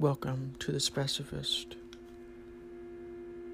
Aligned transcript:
Welcome 0.00 0.54
to 0.60 0.70
the 0.70 0.78
Specifist. 0.78 1.74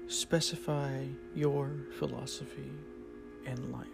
Specify 0.05 1.05
your 1.33 1.71
philosophy 1.97 2.69
and 3.47 3.71
life. 3.71 3.87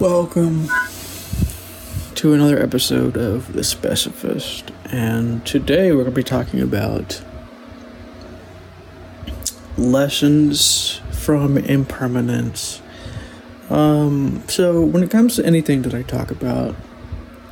Welcome 0.00 0.66
to 2.16 2.32
another 2.34 2.60
episode 2.60 3.16
of 3.16 3.52
The 3.52 3.62
Specifist, 3.62 4.72
and 4.86 5.46
today 5.46 5.92
we're 5.92 6.02
going 6.02 6.06
to 6.06 6.10
be 6.10 6.24
talking 6.24 6.60
about 6.60 7.22
lessons 9.78 11.00
from 11.12 11.56
impermanence. 11.58 12.82
Um, 13.70 14.42
so, 14.48 14.80
when 14.80 15.02
it 15.02 15.10
comes 15.10 15.36
to 15.36 15.46
anything 15.46 15.82
that 15.82 15.94
I 15.94 16.02
talk 16.02 16.30
about, 16.30 16.74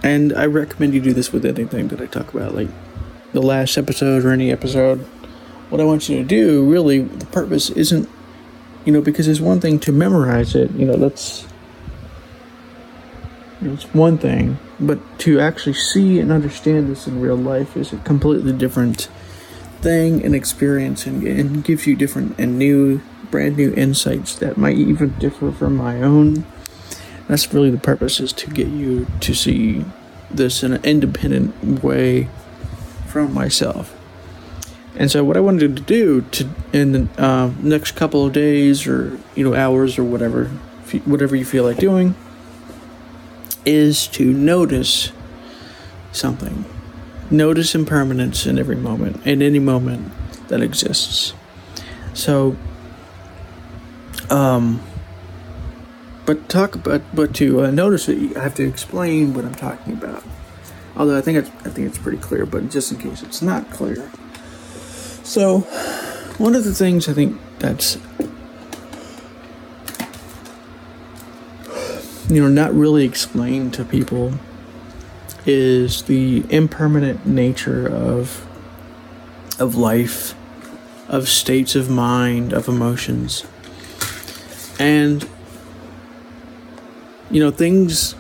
and 0.03 0.33
I 0.33 0.47
recommend 0.47 0.95
you 0.95 1.01
do 1.01 1.13
this 1.13 1.33
with 1.33 1.45
anything 1.45 1.89
that 1.89 2.01
I 2.01 2.07
talk 2.07 2.35
about, 2.35 2.55
like 2.55 2.69
the 3.33 3.43
last 3.43 3.79
episode 3.79 4.25
or 4.25 4.33
any 4.33 4.51
episode, 4.51 4.99
what 5.71 5.81
I 5.81 5.85
want 5.85 6.09
you 6.09 6.17
to 6.17 6.25
do 6.25 6.69
really, 6.69 7.01
the 7.01 7.27
purpose 7.27 7.71
isn't, 7.71 8.09
you 8.85 8.93
know, 8.93 9.01
because 9.01 9.29
it's 9.29 9.41
one 9.41 9.61
thing 9.61 9.79
to 9.81 9.93
memorize 9.93 10.55
it, 10.55 10.71
you 10.73 10.87
know, 10.87 10.97
that's 10.97 11.47
it's 13.61 13.85
one 13.93 14.19
thing, 14.19 14.59
but 14.79 14.99
to 15.21 15.41
actually 15.41 15.73
see 15.73 16.21
and 16.21 16.31
understand 16.31 16.89
this 16.89 17.07
in 17.07 17.21
real 17.21 17.37
life 17.37 17.77
is 17.77 17.93
a 17.93 17.97
completely 17.99 18.53
different 18.53 19.09
thing 19.81 20.25
and 20.25 20.35
experience 20.35 21.07
and, 21.07 21.23
and 21.23 21.65
gives 21.65 21.87
you 21.87 21.97
different 21.97 22.39
and 22.39 22.59
new, 22.59 23.01
brand 23.31 23.57
new 23.57 23.73
insights 23.75 24.35
that 24.37 24.57
might 24.57 24.77
even 24.77 25.11
differ 25.19 25.53
from 25.53 25.77
my 25.77 26.03
own. 26.03 26.45
That's 27.29 27.53
really 27.53 27.71
the 27.71 27.79
purpose 27.79 28.21
is 28.21 28.33
to 28.35 28.51
get 28.51 28.69
you 28.69 29.07
to 29.21 29.35
see 29.35 29.85
this 30.31 30.63
in 30.63 30.73
an 30.73 30.85
independent 30.85 31.83
way 31.83 32.29
from 33.07 33.33
myself. 33.33 33.95
And 34.97 35.11
so, 35.11 35.23
what 35.23 35.37
I 35.37 35.41
wanted 35.41 35.77
to 35.77 35.83
do 35.83 36.23
to 36.23 36.49
in 36.73 36.93
the 36.93 37.09
uh, 37.23 37.53
next 37.63 37.93
couple 37.93 38.27
of 38.27 38.33
days 38.33 38.87
or 38.87 39.19
you 39.37 39.45
know 39.45 39.55
hours 39.55 39.99
or 39.99 40.05
whatever, 40.05 40.47
whatever 41.05 41.37
you 41.37 41.45
feel 41.45 41.65
like 41.65 41.77
doing 41.77 42.15
is 43.65 44.07
to 44.09 44.33
notice 44.33 45.13
something. 46.11 46.65
Notice 47.31 47.75
impermanence 47.75 48.47
in 48.47 48.59
every 48.59 48.77
moment, 48.77 49.27
in 49.27 49.43
any 49.43 49.59
moment 49.59 50.13
that 50.49 50.63
exists. 50.63 51.35
So, 52.15 52.57
um, 54.31 54.83
but 56.25 56.49
talk 56.49 56.75
about, 56.75 57.03
but 57.15 57.35
to 57.37 57.65
uh, 57.65 57.71
notice 57.71 58.09
it, 58.09 58.37
I 58.37 58.43
have 58.43 58.55
to 58.57 58.67
explain 58.67 59.35
what 59.35 59.45
I'm 59.45 59.55
talking 59.55 59.93
about. 59.93 60.25
Although 60.97 61.17
I 61.17 61.21
think 61.21 61.39
it's, 61.39 61.51
I 61.67 61.71
think 61.71 61.87
it's 61.87 61.99
pretty 61.99 62.19
clear, 62.19 62.45
but 62.47 62.71
just 62.71 62.91
in 62.91 62.99
case 62.99 63.23
it's 63.23 63.43
not 63.43 63.71
clear. 63.71 64.11
So, 65.23 65.61
one 66.39 66.55
of 66.55 66.65
the 66.65 66.75
things 66.75 67.09
I 67.09 67.13
think 67.13 67.39
that's 67.59 67.99
you 72.29 72.43
know 72.43 72.49
not 72.49 72.75
really 72.75 73.05
explained 73.05 73.75
to 73.75 73.85
people 73.85 74.35
is 75.49 76.03
the 76.03 76.45
impermanent 76.51 77.27
nature 77.27 77.89
of 77.89 78.47
of 79.59 79.75
life 79.75 80.35
of 81.09 81.29
states 81.29 81.75
of 81.75 81.89
mind 81.89 82.53
of 82.53 82.69
emotions. 82.69 83.45
And 84.79 85.29
you 87.31 87.41
know 87.41 87.51
things 87.51 88.15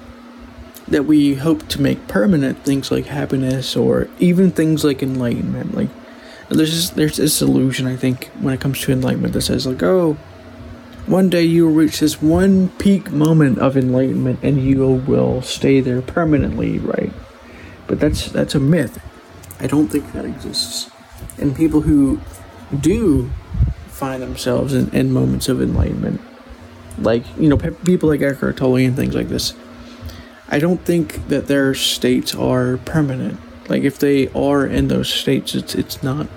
that 0.86 1.04
we 1.04 1.34
hope 1.34 1.68
to 1.68 1.80
make 1.80 2.08
permanent 2.08 2.64
things 2.64 2.90
like 2.90 3.06
happiness 3.06 3.76
or 3.76 4.08
even 4.18 4.50
things 4.50 4.84
like 4.84 5.02
enlightenment 5.02 5.74
like 5.74 5.88
there's 6.48 6.72
this, 6.72 6.90
there's 6.90 7.16
this 7.16 7.42
illusion 7.42 7.86
i 7.86 7.96
think 7.96 8.28
when 8.40 8.54
it 8.54 8.60
comes 8.60 8.80
to 8.80 8.92
enlightenment 8.92 9.32
that 9.34 9.42
says 9.42 9.66
like 9.66 9.82
oh 9.82 10.16
one 11.08 11.30
day 11.30 11.42
you 11.42 11.66
will 11.66 11.74
reach 11.74 12.00
this 12.00 12.20
one 12.20 12.68
peak 12.70 13.10
moment 13.10 13.58
of 13.58 13.76
enlightenment 13.76 14.40
and 14.42 14.62
you 14.62 14.86
will 14.86 15.40
stay 15.40 15.80
there 15.80 16.02
permanently, 16.02 16.78
right? 16.78 17.12
But 17.86 17.98
that's 17.98 18.30
that's 18.30 18.54
a 18.54 18.60
myth. 18.60 19.02
I 19.58 19.66
don't 19.66 19.88
think 19.88 20.12
that 20.12 20.24
exists. 20.24 20.90
And 21.38 21.56
people 21.56 21.82
who 21.82 22.20
do 22.78 23.30
find 23.88 24.22
themselves 24.22 24.74
in, 24.74 24.90
in 24.90 25.10
moments 25.10 25.48
of 25.48 25.62
enlightenment, 25.62 26.20
like 26.98 27.24
you 27.38 27.48
know 27.48 27.56
people 27.56 28.10
like 28.10 28.20
Eckhart 28.20 28.58
Tolle 28.58 28.76
and 28.76 28.94
things 28.94 29.14
like 29.14 29.28
this, 29.28 29.54
I 30.48 30.58
don't 30.58 30.84
think 30.84 31.28
that 31.28 31.46
their 31.46 31.74
states 31.74 32.34
are 32.34 32.76
permanent. 32.78 33.40
Like 33.68 33.82
if 33.82 33.98
they 33.98 34.28
are 34.28 34.66
in 34.66 34.88
those 34.88 35.08
states, 35.08 35.54
it's 35.54 35.74
it's 35.74 36.02
not 36.02 36.28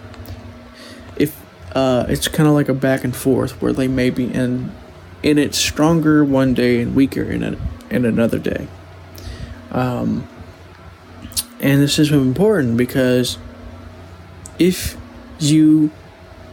uh, 1.74 2.06
it's 2.10 2.28
kind 2.28 2.48
of 2.48 2.56
like 2.56 2.70
a 2.70 2.74
back 2.74 3.04
and 3.04 3.16
forth 3.16 3.62
where 3.62 3.74
they 3.74 3.88
may 3.88 4.10
be 4.10 4.32
in 4.32 4.72
in 5.24 5.38
it 5.38 5.54
stronger 5.54 6.24
one 6.26 6.54
day 6.54 6.82
and 6.82 6.96
weaker 6.96 7.24
in 7.24 7.44
it 7.44 7.58
in 7.90 8.06
another 8.06 8.40
day. 8.40 8.68
Um, 9.72 10.28
and 11.60 11.82
this 11.82 12.00
is 12.00 12.12
important 12.12 12.76
because 12.76 13.38
if 14.58 14.98
you 15.40 15.92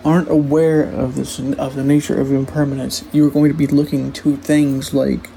aren't 0.05 0.31
aware 0.31 0.83
of 0.83 1.17
this 1.17 1.39
of 1.39 1.75
the 1.75 1.85
nature 1.85 2.21
of 2.21 2.31
impermanence, 2.31 3.05
you 3.13 3.27
are 3.27 3.31
going 3.31 3.51
to 3.51 3.57
be 3.57 3.67
looking 3.67 4.13
to 4.13 4.37
things 4.37 4.95
like 4.95 5.29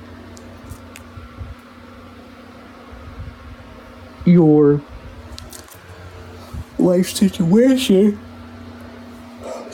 your 4.25 4.81
life 6.77 7.09
situation 7.09 8.19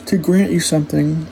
to 0.08 0.16
grant 0.16 0.50
you 0.50 0.58
something 0.58 1.26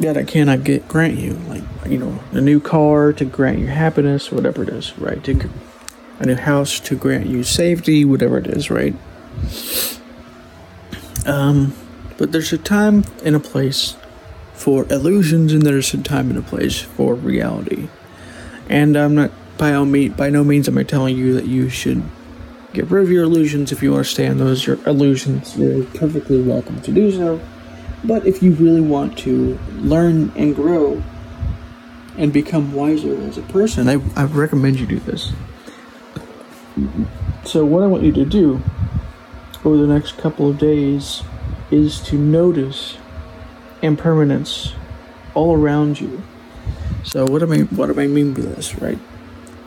that 0.00 0.16
I 0.16 0.24
cannot 0.24 0.64
get 0.64 0.88
grant 0.88 1.18
you, 1.18 1.34
like 1.48 1.62
you 1.86 1.98
know, 1.98 2.18
a 2.32 2.40
new 2.40 2.58
car 2.58 3.12
to 3.12 3.24
grant 3.24 3.58
you 3.58 3.66
happiness, 3.66 4.32
whatever 4.32 4.62
it 4.62 4.70
is, 4.70 4.98
right? 4.98 5.22
To 5.24 5.50
a 6.18 6.26
new 6.26 6.34
house 6.34 6.80
to 6.80 6.96
grant 6.96 7.26
you 7.26 7.44
safety, 7.44 8.04
whatever 8.04 8.38
it 8.38 8.46
is, 8.46 8.70
right? 8.70 8.94
Um, 11.26 11.74
but 12.16 12.32
there's 12.32 12.52
a 12.52 12.58
time 12.58 13.04
and 13.24 13.36
a 13.36 13.40
place 13.40 13.96
for 14.54 14.90
illusions, 14.90 15.52
and 15.52 15.62
there's 15.62 15.92
a 15.92 16.02
time 16.02 16.30
and 16.30 16.38
a 16.38 16.42
place 16.42 16.80
for 16.80 17.14
reality. 17.14 17.88
And 18.70 18.96
I'm 18.96 19.14
not 19.14 19.32
by 19.58 19.74
all 19.74 19.84
by 20.08 20.30
no 20.30 20.42
means 20.44 20.66
am 20.66 20.78
I 20.78 20.82
telling 20.82 21.16
you 21.16 21.34
that 21.34 21.44
you 21.44 21.68
should 21.68 22.02
get 22.72 22.90
rid 22.90 23.04
of 23.04 23.10
your 23.10 23.24
illusions 23.24 23.70
if 23.70 23.82
you 23.82 23.94
on 23.94 24.38
those 24.38 24.66
your 24.66 24.78
illusions. 24.86 25.58
You're 25.58 25.84
perfectly 25.84 26.40
welcome 26.40 26.80
to 26.80 26.90
do 26.90 27.12
so. 27.12 27.40
But 28.04 28.26
if 28.26 28.42
you 28.42 28.52
really 28.52 28.80
want 28.80 29.16
to 29.18 29.58
learn 29.76 30.32
and 30.34 30.54
grow 30.54 31.02
and 32.16 32.32
become 32.32 32.72
wiser 32.72 33.16
as 33.22 33.38
a 33.38 33.42
person, 33.42 33.88
I, 33.88 34.00
I 34.20 34.24
recommend 34.24 34.80
you 34.80 34.86
do 34.86 34.98
this. 35.00 35.32
So, 37.44 37.64
what 37.64 37.82
I 37.82 37.86
want 37.86 38.02
you 38.02 38.12
to 38.12 38.24
do 38.24 38.62
over 39.64 39.76
the 39.76 39.86
next 39.86 40.18
couple 40.18 40.48
of 40.48 40.58
days 40.58 41.22
is 41.70 42.00
to 42.02 42.16
notice 42.16 42.96
impermanence 43.82 44.74
all 45.34 45.56
around 45.56 46.00
you. 46.00 46.22
So, 47.04 47.26
what 47.26 47.40
do 47.40 47.52
I 47.52 47.60
what 47.60 47.92
do 47.92 48.00
I 48.00 48.06
mean 48.06 48.32
by 48.34 48.42
this, 48.42 48.74
right? 48.76 48.98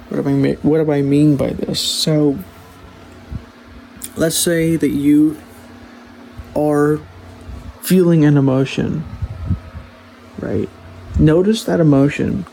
What 0.09 0.23
do 0.23 0.29
I 0.29 0.33
mean, 0.33 0.55
what 0.57 0.83
do 0.83 0.91
I 0.91 1.01
mean 1.01 1.35
by 1.35 1.49
this? 1.49 1.79
So, 1.79 2.37
let's 4.15 4.37
say 4.37 4.75
that 4.75 4.89
you 4.89 5.37
are 6.55 6.99
feeling 7.85 8.25
an 8.25 8.35
emotion, 8.35 9.03
right? 10.39 10.67
Notice 11.19 11.63
that 11.65 11.79
emotion, 11.79 12.45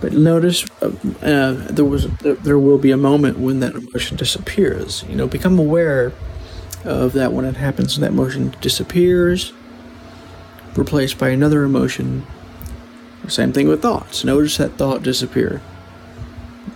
but 0.00 0.12
notice 0.12 0.64
uh, 0.80 0.92
uh, 1.20 1.52
there 1.68 1.84
was 1.84 2.06
there 2.18 2.58
will 2.58 2.78
be 2.78 2.92
a 2.92 2.96
moment 2.96 3.38
when 3.40 3.58
that 3.60 3.74
emotion 3.74 4.16
disappears. 4.16 5.04
You 5.08 5.16
know, 5.16 5.26
become 5.26 5.58
aware 5.58 6.12
of 6.84 7.12
that 7.14 7.32
when 7.32 7.44
it 7.44 7.56
happens. 7.56 7.98
That 7.98 8.10
emotion 8.10 8.54
disappears, 8.60 9.52
replaced 10.76 11.18
by 11.18 11.30
another 11.30 11.64
emotion. 11.64 12.24
Same 13.26 13.52
thing 13.52 13.68
with 13.68 13.82
thoughts. 13.82 14.24
Notice 14.24 14.56
that 14.58 14.72
thought 14.78 15.02
disappear. 15.02 15.60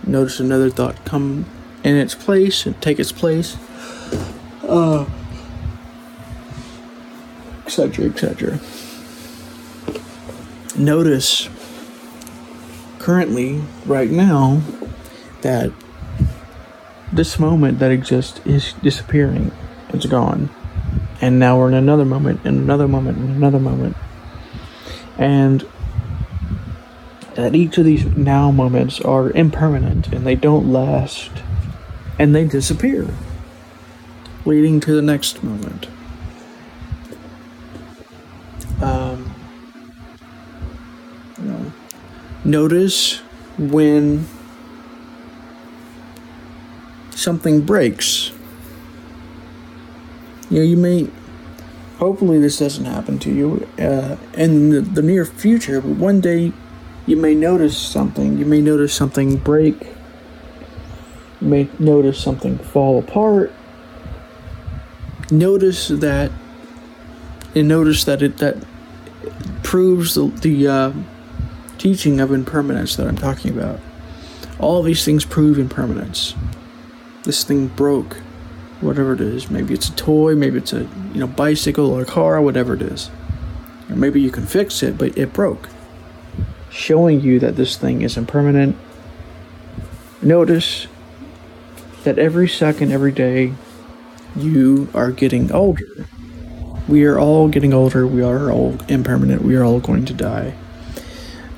Notice 0.05 0.39
another 0.39 0.69
thought 0.69 1.03
come 1.05 1.45
in 1.83 1.95
its 1.95 2.15
place 2.15 2.65
and 2.65 2.79
take 2.81 2.99
its 2.99 3.11
place. 3.11 3.57
Uh, 4.63 5.05
etc., 7.67 8.05
etc. 8.05 8.59
Notice 10.77 11.49
currently, 12.99 13.61
right 13.85 14.09
now, 14.09 14.61
that 15.41 15.71
this 17.11 17.39
moment 17.39 17.79
that 17.79 17.91
exists 17.91 18.41
is 18.45 18.73
disappearing. 18.81 19.51
It's 19.89 20.05
gone. 20.05 20.49
And 21.21 21.39
now 21.39 21.57
we're 21.57 21.69
in 21.69 21.73
another 21.73 22.05
moment, 22.05 22.45
in 22.45 22.55
another 22.55 22.87
moment, 22.87 23.17
in 23.17 23.31
another 23.31 23.59
moment. 23.59 23.95
And 25.17 25.67
that 27.35 27.55
each 27.55 27.77
of 27.77 27.85
these 27.85 28.05
now 28.05 28.51
moments 28.51 28.99
are 29.01 29.31
impermanent 29.31 30.07
and 30.07 30.25
they 30.25 30.35
don't 30.35 30.71
last 30.71 31.31
and 32.19 32.35
they 32.35 32.45
disappear, 32.45 33.07
leading 34.45 34.79
to 34.79 34.93
the 34.93 35.01
next 35.01 35.43
moment. 35.43 35.87
Um, 38.81 39.33
you 41.37 41.45
know, 41.45 41.71
notice 42.47 43.17
when 43.57 44.25
something 47.11 47.61
breaks. 47.61 48.31
You 50.49 50.59
know, 50.59 50.63
you 50.63 50.77
may. 50.77 51.09
Hopefully, 51.97 52.39
this 52.39 52.59
doesn't 52.59 52.85
happen 52.85 53.19
to 53.19 53.31
you 53.31 53.67
uh, 53.79 54.17
in 54.33 54.69
the, 54.69 54.81
the 54.81 55.01
near 55.01 55.25
future, 55.25 55.81
but 55.81 55.97
one 55.97 56.21
day 56.21 56.53
you 57.05 57.17
may 57.17 57.33
notice 57.35 57.77
something. 57.77 58.37
You 58.37 58.45
may 58.45 58.61
notice 58.61 58.93
something 58.93 59.37
break. 59.37 59.81
You 61.41 61.47
may 61.47 61.69
notice 61.79 62.21
something 62.21 62.59
fall 62.59 62.99
apart. 62.99 63.51
Notice 65.31 65.89
that, 65.89 66.31
and 67.53 67.67
notice 67.67 68.05
that 68.05 68.21
it 68.21 68.37
that 68.37 68.63
proves 69.63 70.13
the, 70.13 70.27
the 70.27 70.67
uh, 70.67 70.93
teaching 71.77 72.19
of 72.19 72.31
impermanence 72.31 72.95
that 72.95 73.07
I'm 73.07 73.17
talking 73.17 73.51
about. 73.51 73.79
All 74.59 74.81
these 74.81 75.05
things 75.05 75.25
prove 75.25 75.59
impermanence. 75.59 76.33
This 77.23 77.43
thing 77.43 77.67
broke, 77.67 78.17
whatever 78.81 79.13
it 79.13 79.21
is. 79.21 79.49
Maybe 79.49 79.73
it's 79.73 79.89
a 79.89 79.95
toy, 79.95 80.35
maybe 80.35 80.57
it's 80.57 80.73
a 80.73 80.81
you 81.13 81.19
know 81.19 81.27
bicycle 81.27 81.91
or 81.91 82.01
a 82.01 82.05
car, 82.05 82.41
whatever 82.41 82.73
it 82.73 82.81
is. 82.81 83.09
Or 83.89 83.95
maybe 83.95 84.21
you 84.21 84.31
can 84.31 84.45
fix 84.45 84.81
it, 84.83 84.97
but 84.97 85.17
it 85.17 85.33
broke 85.33 85.69
showing 86.77 87.21
you 87.21 87.39
that 87.39 87.55
this 87.55 87.75
thing 87.75 88.01
is 88.01 88.17
impermanent. 88.17 88.77
Notice 90.21 90.87
that 92.03 92.19
every 92.19 92.47
second, 92.47 92.91
every 92.91 93.11
day, 93.11 93.53
you 94.35 94.87
are 94.93 95.11
getting 95.11 95.51
older. 95.51 96.07
We 96.87 97.05
are 97.05 97.19
all 97.19 97.49
getting 97.49 97.73
older. 97.73 98.05
We 98.07 98.21
are 98.21 98.51
all 98.51 98.77
impermanent. 98.87 99.41
We 99.41 99.55
are 99.55 99.63
all 99.63 99.79
going 99.79 100.05
to 100.05 100.13
die. 100.13 100.55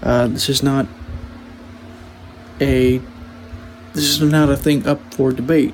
Uh, 0.01 0.27
this 0.27 0.49
is 0.49 0.63
not 0.63 0.87
a 2.61 3.01
this 3.93 4.03
is 4.03 4.21
not 4.21 4.49
a 4.49 4.57
thing 4.57 4.87
up 4.87 5.13
for 5.13 5.31
debate. 5.31 5.73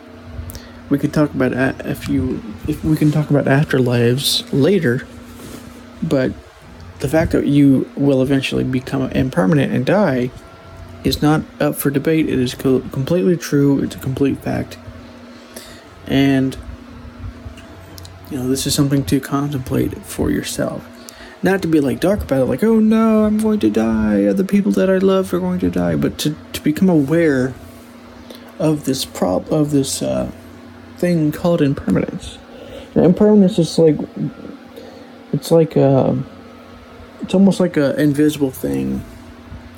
We 0.89 0.99
can 0.99 1.11
talk 1.11 1.33
about 1.33 1.53
if 1.85 2.07
you 2.07 2.41
if 2.67 2.83
we 2.83 2.95
can 2.95 3.11
talk 3.11 3.29
about 3.29 3.45
afterlives 3.45 4.47
later, 4.51 5.07
but 6.01 6.31
the 6.99 7.09
fact 7.09 7.31
that 7.33 7.45
you 7.45 7.89
will 7.95 8.21
eventually 8.21 8.63
become 8.63 9.03
impermanent 9.11 9.73
and 9.73 9.85
die 9.85 10.31
is 11.03 11.21
not 11.21 11.43
up 11.59 11.75
for 11.75 11.89
debate. 11.89 12.27
It 12.27 12.39
is 12.39 12.55
co- 12.55 12.79
completely 12.91 13.37
true. 13.37 13.83
It's 13.83 13.95
a 13.95 13.99
complete 13.99 14.39
fact. 14.39 14.77
And, 16.07 16.57
you 18.29 18.37
know, 18.37 18.47
this 18.47 18.65
is 18.65 18.73
something 18.73 19.03
to 19.05 19.19
contemplate 19.19 19.97
for 20.05 20.31
yourself. 20.31 20.87
Not 21.45 21.61
to 21.61 21.67
be 21.67 21.79
like 21.79 21.99
dark 21.99 22.23
about 22.23 22.41
it, 22.41 22.45
like, 22.45 22.63
oh 22.63 22.79
no, 22.79 23.23
I'm 23.23 23.37
going 23.37 23.59
to 23.59 23.69
die. 23.69 24.25
Other 24.25 24.43
people 24.43 24.71
that 24.71 24.89
I 24.89 24.97
love 24.97 25.31
are 25.31 25.39
going 25.39 25.59
to 25.59 25.69
die. 25.69 25.95
But 25.95 26.17
to, 26.17 26.35
to 26.53 26.61
become 26.63 26.89
aware 26.89 27.53
of 28.57 28.85
this 28.85 29.05
prop 29.05 29.51
of 29.51 29.69
this 29.69 30.01
uh, 30.01 30.31
thing 30.97 31.31
called 31.31 31.61
impermanence. 31.61 32.39
impermanence 32.95 33.59
is 33.59 33.77
like, 33.77 33.95
it's 35.33 35.51
like, 35.51 35.77
uh, 35.77 36.15
it's 37.21 37.35
almost 37.35 37.59
like 37.59 37.77
an 37.77 37.99
invisible 37.99 38.49
thing 38.49 39.05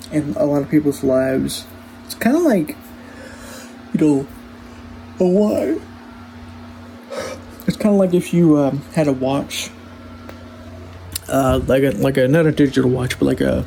in 0.10 0.36
a 0.38 0.46
lot 0.46 0.62
of 0.62 0.70
people's 0.70 1.04
lives. 1.04 1.66
It's 2.06 2.16
kind 2.16 2.38
of 2.38 2.44
like, 2.44 2.78
you 3.94 4.00
know, 4.00 4.28
a 5.20 5.26
what? 5.26 5.82
It's 7.68 7.76
kind 7.76 7.94
of 7.94 8.00
like 8.00 8.14
if 8.14 8.34
you 8.34 8.58
um, 8.58 8.84
had 8.94 9.10
a 9.10 9.12
watch, 9.12 9.70
uh, 11.30 11.62
like 11.68 11.84
a 11.84 11.92
like 11.92 12.18
a 12.18 12.28
not 12.28 12.46
a 12.46 12.52
digital 12.52 12.90
watch, 12.90 13.18
but 13.20 13.26
like 13.26 13.42
a 13.42 13.66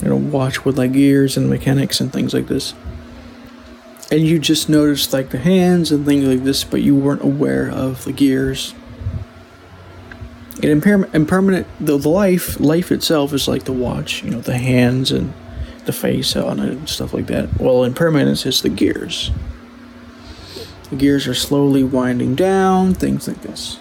you 0.00 0.08
know 0.08 0.16
watch 0.16 0.64
with 0.64 0.78
like 0.78 0.92
gears 0.92 1.36
and 1.36 1.48
mechanics 1.48 2.00
and 2.00 2.12
things 2.12 2.34
like 2.34 2.48
this. 2.48 2.74
And 4.10 4.20
you 4.20 4.38
just 4.38 4.68
noticed 4.68 5.12
like 5.12 5.30
the 5.30 5.38
hands 5.38 5.90
and 5.90 6.04
things 6.04 6.24
like 6.24 6.44
this, 6.44 6.64
but 6.64 6.82
you 6.82 6.94
weren't 6.94 7.22
aware 7.22 7.70
of 7.70 8.04
the 8.04 8.12
gears 8.12 8.74
and 10.62 10.70
impairment, 10.70 11.12
impermanent, 11.12 11.66
the, 11.80 11.98
the 11.98 12.08
life, 12.08 12.60
life 12.60 12.92
itself 12.92 13.32
is 13.32 13.48
like 13.48 13.64
the 13.64 13.72
watch, 13.72 14.22
you 14.22 14.30
know, 14.30 14.40
the 14.40 14.56
hands 14.56 15.10
and 15.10 15.34
the 15.86 15.92
face 15.92 16.36
on 16.36 16.60
it 16.60 16.70
and 16.70 16.88
stuff 16.88 17.12
like 17.12 17.26
that. 17.26 17.60
Well, 17.60 17.82
impermanence 17.82 18.46
is 18.46 18.62
the 18.62 18.68
gears. 18.68 19.32
The 20.90 20.96
gears 20.96 21.26
are 21.26 21.34
slowly 21.34 21.82
winding 21.82 22.36
down, 22.36 22.94
things 22.94 23.26
like 23.26 23.42
this. 23.42 23.78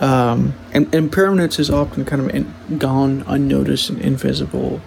Um, 0.00 0.54
and 0.72 0.92
impermanence 0.94 1.58
is 1.58 1.68
often 1.68 2.06
kind 2.06 2.22
of 2.22 2.34
in, 2.34 2.78
gone 2.78 3.22
unnoticed 3.26 3.90
and 3.90 4.00
invisible. 4.00 4.80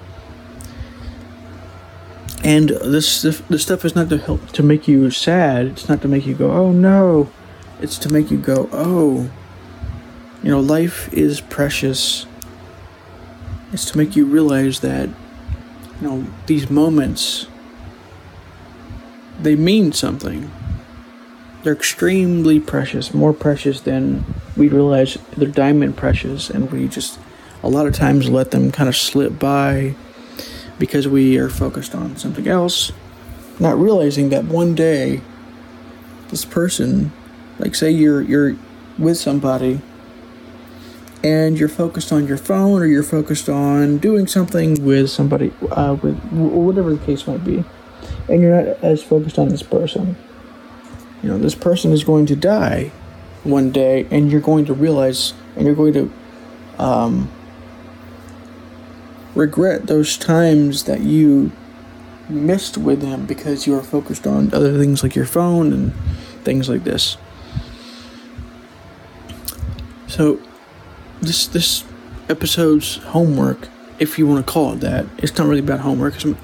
And 2.44 2.70
this 2.70 3.22
this 3.22 3.62
stuff 3.62 3.86
is 3.86 3.96
not 3.96 4.10
to 4.10 4.18
help 4.18 4.52
to 4.52 4.64
make 4.64 4.88
you 4.88 5.10
sad. 5.12 5.68
It's 5.68 5.88
not 5.88 6.02
to 6.02 6.08
make 6.08 6.26
you 6.26 6.34
go, 6.34 6.52
oh 6.52 6.72
no. 6.72 7.30
It's 7.80 7.98
to 8.00 8.12
make 8.12 8.32
you 8.32 8.38
go, 8.38 8.70
oh, 8.72 9.30
you 10.42 10.50
know, 10.50 10.60
life 10.60 11.12
is 11.14 11.42
precious. 11.42 12.26
It's 13.72 13.86
to 13.92 13.98
make 13.98 14.16
you 14.16 14.26
realize 14.26 14.82
that, 14.82 15.10
you 16.02 16.08
know, 16.08 16.26
these 16.48 16.70
moments, 16.70 17.48
they 19.42 19.56
mean 19.56 19.92
something. 19.92 20.52
They're 21.64 21.74
extremely 21.74 22.60
precious, 22.60 23.14
more 23.14 23.34
precious 23.34 23.80
than 23.82 24.26
we 24.64 24.70
realize 24.70 25.18
they're 25.36 25.50
diamond 25.50 25.98
precious, 25.98 26.50
and 26.50 26.72
we 26.72 26.88
just 26.88 27.20
a 27.64 27.68
lot 27.68 27.86
of 27.86 27.94
times 27.94 28.30
let 28.30 28.52
them 28.52 28.72
kind 28.72 28.88
of 28.88 28.96
slip 28.96 29.38
by 29.38 29.94
because 30.80 31.06
we 31.06 31.38
are 31.38 31.50
focused 31.50 31.94
on 31.94 32.16
something 32.16 32.48
else, 32.48 32.94
not 33.60 33.78
realizing 33.78 34.30
that 34.30 34.46
one 34.46 34.74
day 34.74 35.20
this 36.30 36.46
person, 36.46 37.12
like 37.60 37.76
say 37.76 37.92
you're 37.92 38.22
you're 38.22 38.56
with 38.98 39.18
somebody 39.18 39.82
and 41.26 41.60
you're 41.60 41.68
focused 41.68 42.14
on 42.14 42.26
your 42.26 42.38
phone 42.38 42.82
or 42.82 42.86
you're 42.86 43.04
focused 43.04 43.50
on 43.50 43.98
doing 43.98 44.28
something 44.28 44.82
with 44.86 45.10
somebody, 45.10 45.52
uh, 45.72 45.98
with 46.02 46.18
whatever 46.32 46.94
the 46.94 47.06
case 47.06 47.28
might 47.28 47.44
be, 47.44 47.66
and 48.30 48.42
you're 48.42 48.64
not 48.64 48.82
as 48.82 49.04
focused 49.04 49.38
on 49.38 49.50
this 49.50 49.64
person. 49.64 50.16
You 51.22 51.30
know, 51.30 51.38
this 51.38 51.56
person 51.56 51.92
is 51.92 52.06
going 52.06 52.26
to 52.28 52.36
die 52.38 52.94
one 53.44 53.72
day, 53.72 54.08
and 54.10 54.32
you're 54.32 54.42
going 54.42 54.66
to 54.66 54.74
realize, 54.74 55.34
and 55.56 55.66
you're 55.66 55.76
going 55.76 55.94
to 55.94 56.12
um, 56.78 57.30
regret 59.36 59.88
those 59.88 60.18
times 60.18 60.84
that 60.86 61.02
you 61.02 61.52
missed 62.30 62.78
with 62.78 63.02
them 63.02 63.26
because 63.26 63.68
you 63.68 63.74
were 63.74 63.84
focused 63.84 64.26
on 64.26 64.54
other 64.54 64.78
things 64.78 65.04
like 65.04 65.16
your 65.16 65.26
phone 65.26 65.74
and 65.74 65.94
things 66.44 66.70
like 66.70 66.84
this. 66.84 67.18
So, 70.08 70.40
this 71.22 71.48
this 71.48 71.84
episode's 72.30 72.98
homework, 72.98 73.68
if 74.00 74.20
you 74.20 74.28
want 74.28 74.46
to 74.46 74.52
call 74.52 74.74
it 74.74 74.80
that, 74.82 75.06
it's 75.18 75.38
not 75.38 75.48
really 75.48 75.62
about 75.62 75.80
homework. 75.80 76.16
It's, 76.16 76.26
you 76.26 76.38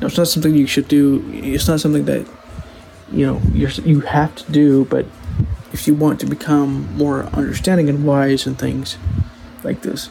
know, 0.00 0.06
it's 0.06 0.16
not 0.16 0.28
something 0.28 0.54
you 0.54 0.66
should 0.66 0.88
do. 0.88 1.28
It's 1.32 1.66
not 1.66 1.80
something 1.80 2.04
that 2.04 2.26
you 3.10 3.26
know 3.26 3.40
you 3.52 3.68
you 3.84 4.00
have 4.00 4.34
to 4.36 4.52
do. 4.52 4.84
But 4.84 5.06
if 5.76 5.86
you 5.86 5.94
want 5.94 6.18
to 6.20 6.26
become 6.26 6.96
more 6.96 7.24
understanding 7.34 7.90
and 7.90 8.06
wise 8.06 8.46
and 8.46 8.58
things 8.58 8.96
like 9.62 9.82
this, 9.82 10.08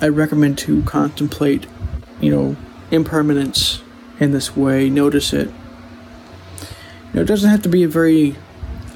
I 0.00 0.08
recommend 0.08 0.56
to 0.60 0.82
contemplate, 0.84 1.66
you 2.22 2.30
know, 2.30 2.56
impermanence 2.90 3.82
in 4.18 4.32
this 4.32 4.56
way. 4.56 4.88
Notice 4.88 5.34
it. 5.34 5.48
You 5.48 7.14
know, 7.14 7.20
it 7.20 7.26
doesn't 7.26 7.50
have 7.50 7.60
to 7.64 7.68
be 7.68 7.82
a 7.82 7.88
very 7.88 8.36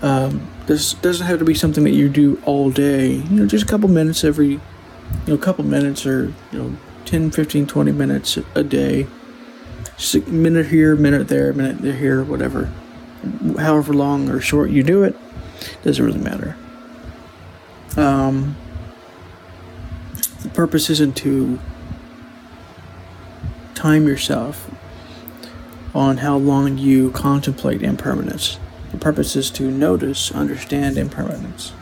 um, 0.01 0.49
this 0.67 0.95
doesn't 0.95 1.27
have 1.27 1.39
to 1.41 1.45
be 1.45 1.55
something 1.55 1.85
that 1.85 1.91
you 1.91 2.09
do 2.09 2.41
all 2.47 2.71
day. 2.71 3.13
You 3.13 3.41
know, 3.41 3.47
just 3.47 3.65
a 3.65 3.69
couple 3.69 3.91
minutes 3.91 4.25
every, 4.25 4.53
you 4.53 4.61
know, 5.27 5.37
couple 5.37 5.63
minutes 5.63 6.07
or, 6.07 6.33
you 6.53 6.59
know, 6.59 6.77
10, 7.05 7.33
15, 7.33 7.67
20 7.67 7.93
minutes 7.93 8.39
a 8.55 8.65
day. 8.65 9.07
Just 9.99 10.15
a 10.15 10.21
minute 10.23 10.69
here, 10.69 10.97
minute 10.97 11.29
there, 11.29 11.53
minute 11.53 11.97
here, 11.97 12.25
whatever. 12.25 12.73
However 13.59 13.93
long 13.93 14.31
or 14.31 14.41
short 14.41 14.71
you 14.71 14.83
do 14.83 15.05
it, 15.05 15.17
doesn't 15.83 16.05
really 16.05 16.21
matter. 16.21 16.57
Um, 17.97 18.57
the 20.43 20.49
purpose 20.49 20.91
isn't 20.91 21.17
to 21.19 21.59
time 23.75 24.07
yourself 24.07 24.71
on 25.95 26.19
how 26.19 26.37
long 26.37 26.79
you 26.79 27.11
contemplate 27.11 27.83
impermanence. 27.83 28.59
The 28.93 28.99
purpose 28.99 29.37
is 29.37 29.51
to 29.53 29.71
notice, 29.71 30.31
understand 30.33 30.99
impermanence, 30.99 31.73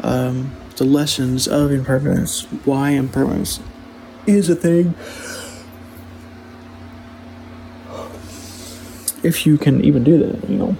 um, 0.00 0.52
the 0.76 0.84
lessons 0.84 1.46
of 1.46 1.70
impermanence, 1.70 2.42
why 2.64 2.90
impermanence 2.90 3.60
is 4.26 4.48
a 4.48 4.56
thing. 4.56 4.94
If 9.22 9.46
you 9.46 9.58
can 9.58 9.84
even 9.84 10.04
do 10.04 10.18
that, 10.18 10.48
you 10.48 10.58
know. 10.58 10.76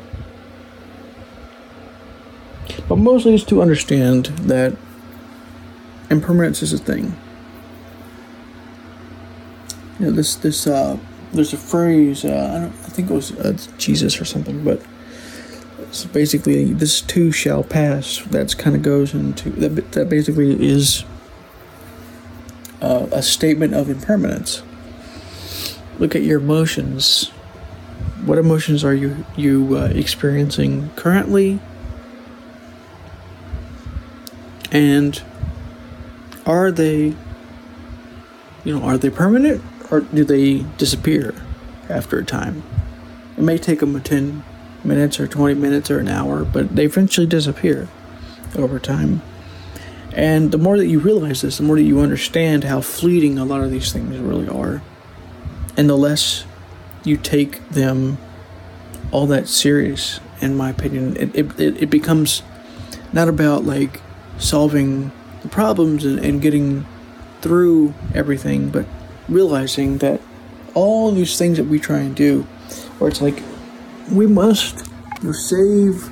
But 2.89 2.97
mostly 2.97 3.35
it's 3.35 3.45
to 3.45 3.63
understand 3.63 4.27
that 4.47 4.77
impermanence 6.11 6.63
is 6.63 6.73
a 6.73 6.79
thing. 6.79 7.17
You 9.99 10.07
know, 10.07 10.13
this 10.13 10.37
this 10.37 10.67
uh, 10.67 10.99
there's 11.33 11.53
a 11.53 11.57
phrase 11.57 12.25
uh, 12.25 12.53
I 12.55 12.61
don't 12.61 12.73
I 12.73 12.89
think 12.89 13.11
it 13.11 13.15
was 13.15 13.33
uh, 13.33 13.57
Jesus 13.79 14.21
or 14.21 14.25
something, 14.25 14.63
but 14.63 14.81
it's 15.79 16.05
basically 16.05 16.73
this 16.73 17.01
too 17.01 17.33
shall 17.33 17.65
pass. 17.65 18.19
That's 18.31 18.55
kind 18.55 18.77
of 18.77 18.83
goes 18.83 19.15
into 19.15 19.51
that. 19.51 19.93
That 19.93 20.09
basically 20.09 20.65
is 20.65 21.05
uh, 22.81 23.07
a 23.11 23.23
statement 23.23 23.75
of 23.75 23.89
impermanence. 23.89 24.63
Look 25.99 26.15
at 26.15 26.23
your 26.23 26.41
emotions. 26.41 27.29
What 28.25 28.39
emotions 28.39 28.85
are 28.85 28.95
you 28.95 29.25
you 29.37 29.77
uh, 29.77 29.87
experiencing 29.87 30.91
currently? 30.97 31.59
And 34.77 35.23
are 36.45 36.71
they, 36.71 37.15
you 38.63 38.79
know, 38.79 38.83
are 38.83 38.99
they 38.99 39.09
permanent 39.09 39.65
or 39.91 40.01
do 40.01 40.23
they 40.23 40.67
disappear 40.77 41.35
after 41.89 42.19
a 42.19 42.25
time? 42.27 42.63
It 43.39 43.43
may 43.43 43.57
take 43.57 43.81
them 43.81 43.99
10 43.99 44.45
minutes 44.85 45.19
or 45.19 45.27
20 45.27 45.55
minutes 45.55 45.91
or 45.91 45.99
an 45.99 46.09
hour, 46.09 46.45
but 46.45 46.77
they 46.77 46.85
eventually 46.85 47.27
disappear 47.27 47.89
over 48.55 48.79
time. 48.79 49.23
And 50.13 50.53
the 50.53 50.59
more 50.59 50.77
that 50.77 50.89
you 50.89 50.99
realize 50.99 51.41
this, 51.41 51.57
the 51.57 51.63
more 51.63 51.77
that 51.77 51.83
you 51.83 52.01
understand 52.01 52.65
how 52.65 52.83
fleeting 52.83 53.39
a 53.39 53.47
lot 53.47 53.63
of 53.63 53.71
these 53.71 53.95
things 53.95 54.19
really 54.19 54.47
are, 54.47 54.83
and 55.79 55.89
the 55.89 55.97
less 55.97 56.45
you 57.03 57.17
take 57.17 57.67
them 57.71 58.19
all 59.11 59.27
that 59.29 59.49
serious, 59.49 60.21
in 60.43 60.55
my 60.55 60.69
opinion, 60.69 61.17
it, 61.17 61.35
it, 61.35 61.83
it 61.83 61.89
becomes 61.89 62.43
not 63.15 63.27
about 63.27 63.65
like 63.65 64.03
solving 64.39 65.13
the 65.43 65.49
problems 65.49 66.05
and, 66.05 66.19
and 66.19 66.43
getting 66.43 66.87
through 67.41 67.95
everything, 68.15 68.71
but 68.71 68.87
realizing 69.29 69.99
that 69.99 70.21
all 70.75 71.13
these 71.13 71.39
things 71.39 71.57
that 71.57 71.65
we 71.65 71.79
try 71.79 71.99
and 71.99 72.15
do, 72.15 72.43
where 72.99 73.09
it's 73.09 73.23
like 73.23 73.43
we 74.11 74.27
must 74.27 74.89
save 75.33 76.11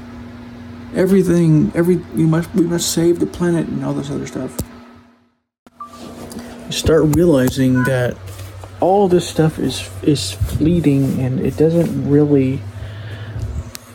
everything, 0.94 1.72
every 1.74 1.96
you 2.14 2.26
must 2.26 2.52
we 2.54 2.66
must 2.66 2.92
save 2.92 3.20
the 3.20 3.26
planet 3.26 3.66
and 3.66 3.84
all 3.84 3.92
this 3.92 4.10
other 4.10 4.26
stuff. 4.26 4.56
You 6.66 6.72
start 6.72 7.16
realizing 7.16 7.84
that 7.84 8.16
all 8.80 9.08
this 9.08 9.28
stuff 9.28 9.58
is 9.58 9.88
is 10.02 10.32
fleeting 10.32 11.20
and 11.20 11.40
it 11.40 11.56
doesn't 11.56 12.08
really 12.08 12.60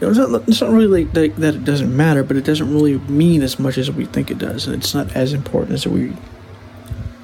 it's 0.02 0.18
not, 0.18 0.48
it's 0.48 0.62
not 0.62 0.72
really 0.72 1.06
like 1.06 1.36
that, 1.36 1.56
it 1.56 1.66
doesn't 1.66 1.96
matter, 1.96 2.24
but 2.24 2.38
it 2.38 2.46
doesn't 2.46 2.74
really 2.74 3.00
mean 3.00 3.42
as 3.42 3.60
much 3.60 3.78
as 3.78 3.92
we 3.92 4.06
think 4.06 4.32
it 4.32 4.38
does, 4.38 4.66
and 4.66 4.76
it's 4.76 4.94
not 4.94 5.14
as 5.16 5.34
important 5.34 5.74
as 5.74 5.86
we 5.86 6.14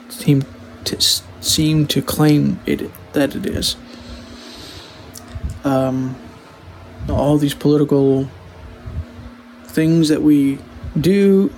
seem 0.10 0.44
to 0.84 1.01
seem 1.41 1.88
to 1.88 2.01
claim 2.01 2.60
it 2.65 2.91
that 3.13 3.36
it 3.36 3.46
is. 3.46 3.77
Um, 5.63 6.15
all 7.10 7.38
these 7.38 7.53
political 7.53 8.29
things 9.67 10.10
that 10.10 10.22
we 10.22 10.60
do 11.00 11.51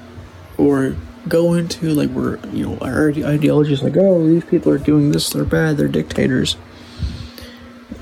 or 0.58 0.96
go 1.28 1.54
into, 1.54 1.90
like 1.94 2.10
we're 2.10 2.38
you 2.54 2.66
know 2.66 2.78
our 2.80 3.10
ideologies, 3.10 3.82
like 3.82 3.98
oh 3.98 4.26
these 4.28 4.46
people 4.46 4.72
are 4.72 4.78
doing 4.78 5.12
this, 5.12 5.30
they're 5.32 5.46
bad, 5.46 5.78
they're 5.78 5.88
dictators. 5.88 6.58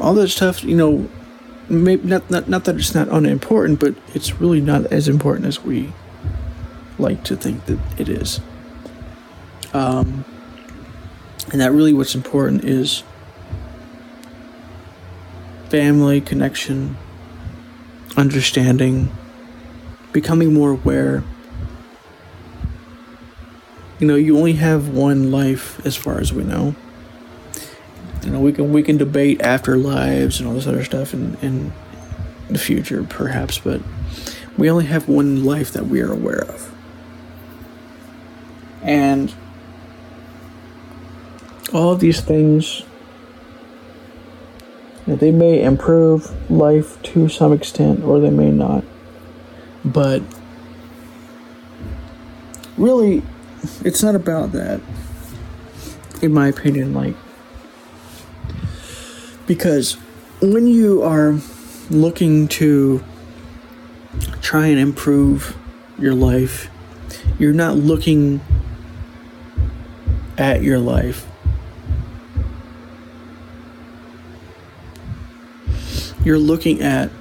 All 0.01 0.13
that 0.15 0.27
stuff, 0.27 0.63
you 0.63 0.75
know, 0.75 1.09
maybe 1.69 2.07
not, 2.07 2.29
not 2.29 2.47
not 2.47 2.65
that 2.65 2.75
it's 2.75 2.95
not 2.95 3.07
unimportant, 3.09 3.79
but 3.79 3.95
it's 4.13 4.39
really 4.39 4.61
not 4.61 4.85
as 4.87 5.07
important 5.07 5.47
as 5.47 5.63
we 5.63 5.93
like 6.97 7.23
to 7.25 7.35
think 7.35 7.65
that 7.65 7.79
it 7.99 8.09
is. 8.09 8.39
Um, 9.73 10.25
and 11.51 11.61
that 11.61 11.71
really 11.71 11.93
what's 11.93 12.15
important 12.15 12.63
is 12.63 13.03
family 15.69 16.21
connection, 16.21 16.97
understanding, 18.15 19.11
becoming 20.13 20.53
more 20.53 20.71
aware. 20.71 21.23
You 23.99 24.07
know, 24.07 24.15
you 24.15 24.37
only 24.37 24.53
have 24.53 24.89
one 24.89 25.31
life 25.31 25.83
as 25.85 25.95
far 25.95 26.19
as 26.19 26.31
we 26.33 26.43
know 26.43 26.75
you 28.25 28.31
know 28.31 28.39
we 28.39 28.51
can 28.51 28.73
we 28.73 28.83
can 28.83 28.97
debate 28.97 29.39
afterlives 29.39 30.39
and 30.39 30.47
all 30.47 30.55
this 30.55 30.67
other 30.67 30.83
stuff 30.83 31.13
in 31.13 31.35
in 31.41 31.71
the 32.49 32.59
future 32.59 33.03
perhaps 33.03 33.57
but 33.57 33.81
we 34.57 34.69
only 34.69 34.85
have 34.85 35.07
one 35.07 35.43
life 35.43 35.71
that 35.73 35.87
we 35.87 36.01
are 36.01 36.11
aware 36.11 36.43
of. 36.43 36.71
And 38.81 39.33
all 41.73 41.91
of 41.91 41.99
these 41.99 42.21
things 42.21 42.83
they 45.07 45.31
may 45.31 45.61
improve 45.61 46.49
life 46.49 47.01
to 47.03 47.29
some 47.29 47.53
extent 47.53 48.03
or 48.03 48.19
they 48.19 48.29
may 48.29 48.49
not 48.49 48.83
but 49.83 50.21
really 52.75 53.21
it's 53.83 54.01
not 54.01 54.15
about 54.15 54.51
that 54.51 54.81
in 56.23 56.33
my 56.33 56.47
opinion 56.47 56.93
like 56.93 57.15
because 59.47 59.93
when 60.41 60.67
you 60.67 61.01
are 61.03 61.39
looking 61.89 62.47
to 62.47 63.03
try 64.41 64.67
and 64.67 64.79
improve 64.79 65.55
your 65.99 66.13
life, 66.13 66.69
you're 67.39 67.53
not 67.53 67.77
looking 67.77 68.41
at 70.37 70.61
your 70.61 70.79
life. 70.79 71.27
You're 76.23 76.39
looking 76.39 76.81
at 76.81 77.11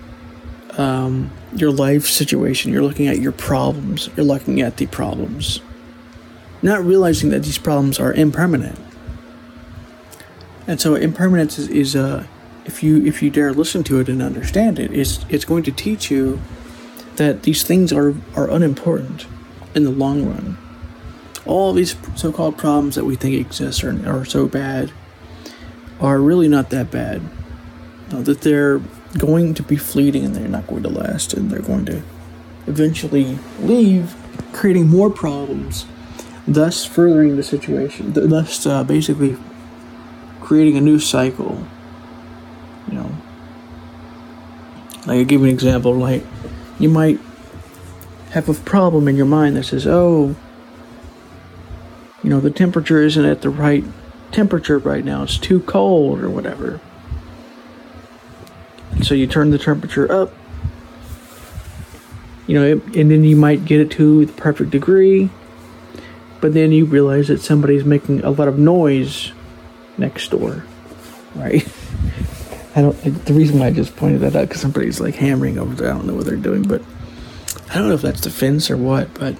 um, 0.79 1.31
your 1.55 1.71
life 1.71 2.07
situation. 2.07 2.73
You're 2.73 2.83
looking 2.83 3.07
at 3.07 3.19
your 3.19 3.33
problems. 3.33 4.09
You're 4.17 4.25
looking 4.25 4.61
at 4.61 4.79
the 4.79 4.87
problems. 4.87 5.61
Not 6.63 6.83
realizing 6.83 7.29
that 7.31 7.43
these 7.43 7.59
problems 7.59 8.01
are 8.01 8.13
impermanent. 8.13 8.79
And 10.67 10.81
so 10.81 10.95
impermanence 10.95 11.59
is, 11.59 11.69
is 11.69 11.97
uh, 11.97 12.27
if 12.65 12.83
you 12.83 13.05
if 13.05 13.23
you 13.23 13.31
dare 13.31 13.53
listen 13.53 13.85
to 13.85 14.01
it 14.01 14.09
and 14.09 14.23
understand 14.23 14.79
it, 14.79 14.93
it's 14.93 15.25
it's 15.29 15.45
going 15.45 15.63
to 15.65 15.73
teach 15.73 16.11
you 16.11 16.41
that 17.17 17.43
these 17.43 17.63
things 17.63 17.93
are 17.93 18.15
are 18.35 18.51
unimportant 18.51 19.27
in 19.75 19.85
the 19.85 19.91
long 19.91 20.27
run. 20.27 20.57
All 21.47 21.73
these 21.75 21.95
so-called 22.17 22.57
problems 22.57 22.95
that 22.95 23.05
we 23.05 23.17
think 23.17 23.35
exist 23.35 23.85
are, 23.85 24.09
are 24.09 24.25
so 24.25 24.49
bad 24.49 24.93
are 26.01 26.19
really 26.19 26.49
not 26.49 26.71
that 26.71 26.91
bad. 26.91 27.23
That 28.09 28.41
they're 28.41 28.81
going 29.19 29.55
to 29.55 29.63
be 29.63 29.77
fleeting 29.77 30.25
and 30.25 30.35
they're 30.35 30.49
not 30.49 30.67
going 30.67 30.83
to 30.85 30.89
last 30.89 31.35
and 31.35 31.51
they're 31.51 31.61
going 31.61 31.85
to 31.87 32.03
eventually 32.67 33.39
leave, 33.61 34.15
creating 34.53 34.89
more 34.89 35.11
problems, 35.11 35.87
thus 36.47 36.85
furthering 36.85 37.37
the 37.37 37.43
situation, 37.43 38.13
thus 38.13 38.67
uh, 38.67 38.85
basically 38.85 39.37
creating 40.45 40.77
a 40.77 40.81
new 40.81 40.99
cycle. 40.99 41.67
You 42.89 42.99
know, 42.99 43.11
like 45.07 45.19
I 45.19 45.23
give 45.25 45.41
you 45.41 45.47
an 45.47 45.53
example, 45.53 45.95
like 45.95 46.23
you 46.79 46.89
might 46.89 47.19
have 48.31 48.49
a 48.49 48.55
problem 48.55 49.09
in 49.09 49.17
your 49.17 49.27
mind 49.27 49.57
that 49.57 49.65
says, 49.65 49.87
"Oh, 49.87 50.37
you 52.23 52.31
know, 52.31 52.41
the 52.41 52.51
temperature 52.51 53.03
isn't 53.03 53.25
at 53.25 53.41
the 53.41 53.51
right 53.51 53.85
temperature 54.33 54.79
right 54.79 55.05
now. 55.05 55.23
It's 55.23 55.39
too 55.39 55.61
cold 55.61 56.21
or 56.21 56.29
whatever." 56.29 56.81
And 58.93 59.05
so 59.05 59.15
you 59.15 59.27
turn 59.27 59.51
the 59.51 59.59
temperature 59.59 60.11
up. 60.13 60.33
You 62.47 62.61
know, 62.61 62.81
and 62.95 63.11
then 63.11 63.25
you 63.25 63.37
might 63.37 63.65
get 63.65 63.81
it 63.81 63.91
to 63.93 64.27
the 64.27 64.33
perfect 64.35 64.71
degree, 64.71 65.31
but 66.43 66.53
then 66.53 66.73
you 66.73 66.85
realize 66.85 67.29
that 67.29 67.41
somebody's 67.41 67.87
making 67.87 68.23
a 68.23 68.31
lot 68.31 68.49
of 68.49 68.59
noise 68.59 69.33
next 69.99 70.31
door, 70.31 70.65
right? 71.35 71.67
I 72.77 72.83
don't. 72.83 73.25
The 73.25 73.33
reason 73.33 73.61
why 73.61 73.67
I 73.67 73.71
just 73.71 73.95
pointed 73.97 74.21
that 74.23 74.35
out 74.35 74.49
because 74.49 74.61
somebody's 74.61 75.01
like 75.01 75.15
hammering 75.15 75.59
over 75.59 75.75
there. 75.75 75.91
I 75.91 75.95
don't 75.95 76.07
know 76.07 76.15
what 76.15 76.27
they're 76.27 76.37
doing, 76.37 76.63
but 76.63 76.83
I 77.71 77.75
don't 77.75 77.89
know 77.89 77.95
if 77.95 78.03
that's 78.03 78.23
the 78.23 78.31
fence 78.31 78.71
or 78.71 78.77
what. 78.77 79.15
But 79.15 79.37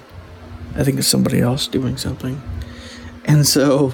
I 0.75 0.83
think 0.83 0.99
it's 0.99 1.07
somebody 1.07 1.41
else 1.41 1.67
doing 1.67 1.97
something, 1.97 2.41
and 3.25 3.45
so 3.45 3.93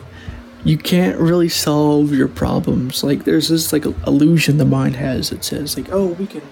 you 0.63 0.77
can't 0.77 1.17
really 1.17 1.49
solve 1.49 2.13
your 2.13 2.27
problems. 2.27 3.03
Like 3.03 3.23
there's 3.23 3.49
this 3.49 3.73
like 3.73 3.85
illusion 3.85 4.57
the 4.57 4.65
mind 4.65 4.95
has 4.97 5.31
that 5.31 5.43
says 5.43 5.75
like, 5.75 5.89
oh, 5.91 6.07
we 6.07 6.27
can. 6.27 6.43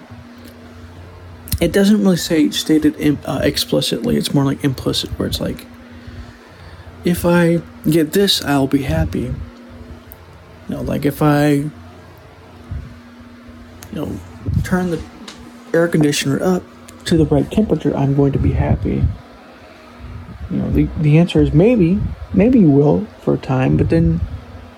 It 1.60 1.72
doesn't 1.72 2.02
really 2.02 2.16
say 2.16 2.50
stated 2.50 3.18
uh, 3.24 3.40
explicitly. 3.44 4.16
It's 4.16 4.34
more 4.34 4.44
like 4.44 4.64
implicit, 4.64 5.10
where 5.18 5.28
it's 5.28 5.40
like, 5.40 5.66
if 7.04 7.24
I 7.24 7.60
get 7.88 8.12
this, 8.12 8.42
I'll 8.42 8.66
be 8.66 8.82
happy 8.82 9.34
you 10.70 10.76
know, 10.76 10.82
like 10.82 11.04
if 11.04 11.20
I, 11.20 11.50
you 11.50 11.70
know, 13.90 14.20
turn 14.62 14.90
the 14.90 15.02
air 15.74 15.88
conditioner 15.88 16.40
up 16.40 16.62
to 17.06 17.16
the 17.16 17.26
right 17.26 17.50
temperature, 17.50 17.92
I'm 17.96 18.14
going 18.14 18.30
to 18.34 18.38
be 18.38 18.52
happy. 18.52 19.02
You 20.48 20.56
know, 20.56 20.70
the, 20.70 20.84
the 21.00 21.18
answer 21.18 21.42
is 21.42 21.52
maybe, 21.52 22.00
maybe 22.32 22.60
you 22.60 22.70
will 22.70 23.04
for 23.22 23.34
a 23.34 23.38
time, 23.38 23.76
but 23.78 23.90
then 23.90 24.20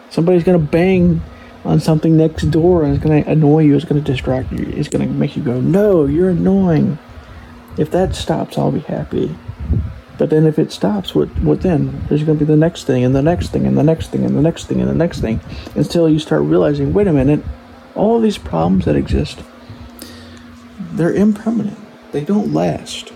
somebody's 0.08 0.44
going 0.44 0.58
to 0.58 0.66
bang 0.66 1.20
on 1.62 1.78
something 1.78 2.16
next 2.16 2.44
door 2.50 2.84
and 2.84 2.94
it's 2.94 3.04
going 3.04 3.22
to 3.22 3.30
annoy 3.30 3.64
you, 3.64 3.76
it's 3.76 3.84
going 3.84 4.02
to 4.02 4.12
distract 4.12 4.50
you, 4.50 4.64
it's 4.74 4.88
going 4.88 5.06
to 5.06 5.12
make 5.12 5.36
you 5.36 5.42
go, 5.42 5.60
no, 5.60 6.06
you're 6.06 6.30
annoying. 6.30 6.98
If 7.76 7.90
that 7.90 8.14
stops, 8.14 8.56
I'll 8.56 8.72
be 8.72 8.80
happy. 8.80 9.36
But 10.18 10.30
then 10.30 10.46
if 10.46 10.58
it 10.58 10.70
stops, 10.72 11.14
what 11.14 11.28
what 11.40 11.62
then? 11.62 12.04
There's 12.08 12.22
going 12.22 12.38
to 12.38 12.44
be 12.44 12.48
the 12.48 12.56
next 12.56 12.84
thing 12.84 13.02
and 13.04 13.14
the 13.14 13.22
next 13.22 13.48
thing 13.48 13.66
and 13.66 13.76
the 13.76 13.82
next 13.82 14.08
thing 14.08 14.24
and 14.24 14.36
the 14.36 14.42
next 14.42 14.66
thing 14.66 14.80
and 14.80 14.88
the 14.88 14.94
next 14.94 15.20
thing 15.20 15.40
until 15.74 16.08
you 16.08 16.18
start 16.18 16.42
realizing, 16.42 16.92
wait 16.92 17.06
a 17.06 17.12
minute, 17.12 17.42
all 17.94 18.20
these 18.20 18.38
problems 18.38 18.84
that 18.84 18.96
exist, 18.96 19.42
they're 20.78 21.14
impermanent. 21.14 21.78
They 22.12 22.24
don't 22.24 22.52
last. 22.52 23.12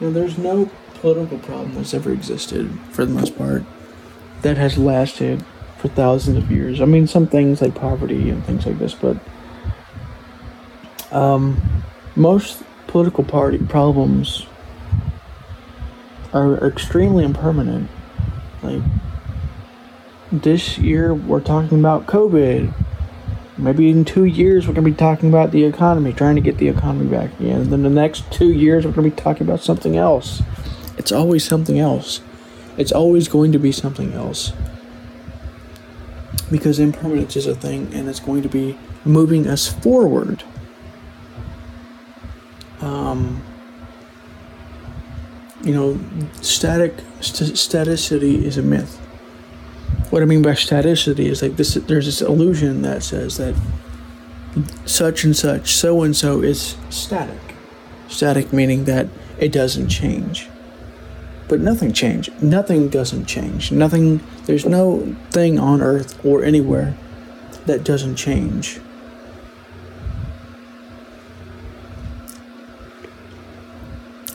Know, 0.00 0.12
there's 0.12 0.38
no 0.38 0.70
political 0.94 1.38
problem 1.38 1.74
that's 1.74 1.94
ever 1.94 2.12
existed, 2.12 2.70
for 2.90 3.04
the 3.04 3.12
most 3.12 3.36
part, 3.36 3.64
that 4.42 4.56
has 4.56 4.78
lasted 4.78 5.44
for 5.76 5.88
thousands 5.88 6.36
of 6.36 6.50
years. 6.50 6.80
I 6.80 6.84
mean, 6.84 7.06
some 7.06 7.26
things 7.26 7.60
like 7.60 7.74
poverty 7.74 8.30
and 8.30 8.44
things 8.44 8.64
like 8.66 8.78
this, 8.78 8.94
but 8.94 9.16
um, 11.12 11.60
most 12.16 12.62
political 12.86 13.24
party 13.24 13.58
problems 13.58 14.46
are 16.32 16.66
extremely 16.66 17.24
impermanent. 17.24 17.90
Like 18.62 18.82
this 20.32 20.78
year, 20.78 21.14
we're 21.14 21.40
talking 21.40 21.78
about 21.78 22.06
COVID. 22.06 22.74
Maybe 23.56 23.90
in 23.90 24.04
two 24.04 24.24
years, 24.24 24.66
we're 24.66 24.74
going 24.74 24.84
to 24.84 24.90
be 24.90 24.96
talking 24.96 25.28
about 25.28 25.50
the 25.50 25.64
economy, 25.64 26.12
trying 26.12 26.36
to 26.36 26.40
get 26.40 26.58
the 26.58 26.68
economy 26.68 27.06
back 27.06 27.38
again. 27.40 27.70
Then 27.70 27.82
the 27.82 27.90
next 27.90 28.30
two 28.30 28.52
years, 28.52 28.84
we're 28.84 28.92
going 28.92 29.10
to 29.10 29.16
be 29.16 29.22
talking 29.22 29.46
about 29.46 29.60
something 29.60 29.96
else. 29.96 30.42
It's 30.96 31.10
always 31.10 31.44
something 31.44 31.78
else. 31.78 32.20
It's 32.76 32.92
always 32.92 33.26
going 33.26 33.50
to 33.52 33.58
be 33.58 33.72
something 33.72 34.12
else. 34.12 34.52
Because 36.50 36.78
impermanence 36.78 37.36
is 37.36 37.46
a 37.46 37.54
thing, 37.54 37.92
and 37.92 38.08
it's 38.08 38.20
going 38.20 38.42
to 38.42 38.48
be 38.48 38.78
moving 39.04 39.48
us 39.48 39.66
forward. 39.66 40.44
Um, 42.88 43.42
you 45.62 45.74
know, 45.74 45.98
static 46.40 46.94
st- 47.20 47.52
staticity 47.52 48.42
is 48.42 48.56
a 48.56 48.62
myth. 48.62 48.96
What 50.10 50.22
I 50.22 50.26
mean 50.26 50.42
by 50.42 50.52
staticity 50.52 51.26
is 51.26 51.42
like 51.42 51.56
this. 51.56 51.74
There's 51.74 52.06
this 52.06 52.22
illusion 52.22 52.82
that 52.82 53.02
says 53.02 53.36
that 53.36 53.54
such 54.86 55.24
and 55.24 55.36
such, 55.36 55.74
so 55.74 56.02
and 56.02 56.16
so 56.16 56.42
is 56.42 56.76
static. 56.90 57.40
Static 58.08 58.52
meaning 58.52 58.84
that 58.84 59.08
it 59.38 59.52
doesn't 59.52 59.88
change. 59.88 60.48
But 61.48 61.60
nothing 61.60 61.92
change. 61.92 62.30
Nothing 62.40 62.88
doesn't 62.88 63.26
change. 63.26 63.72
Nothing. 63.72 64.20
There's 64.46 64.64
no 64.64 65.16
thing 65.30 65.58
on 65.58 65.82
Earth 65.82 66.24
or 66.24 66.44
anywhere 66.44 66.96
that 67.66 67.84
doesn't 67.84 68.16
change. 68.16 68.80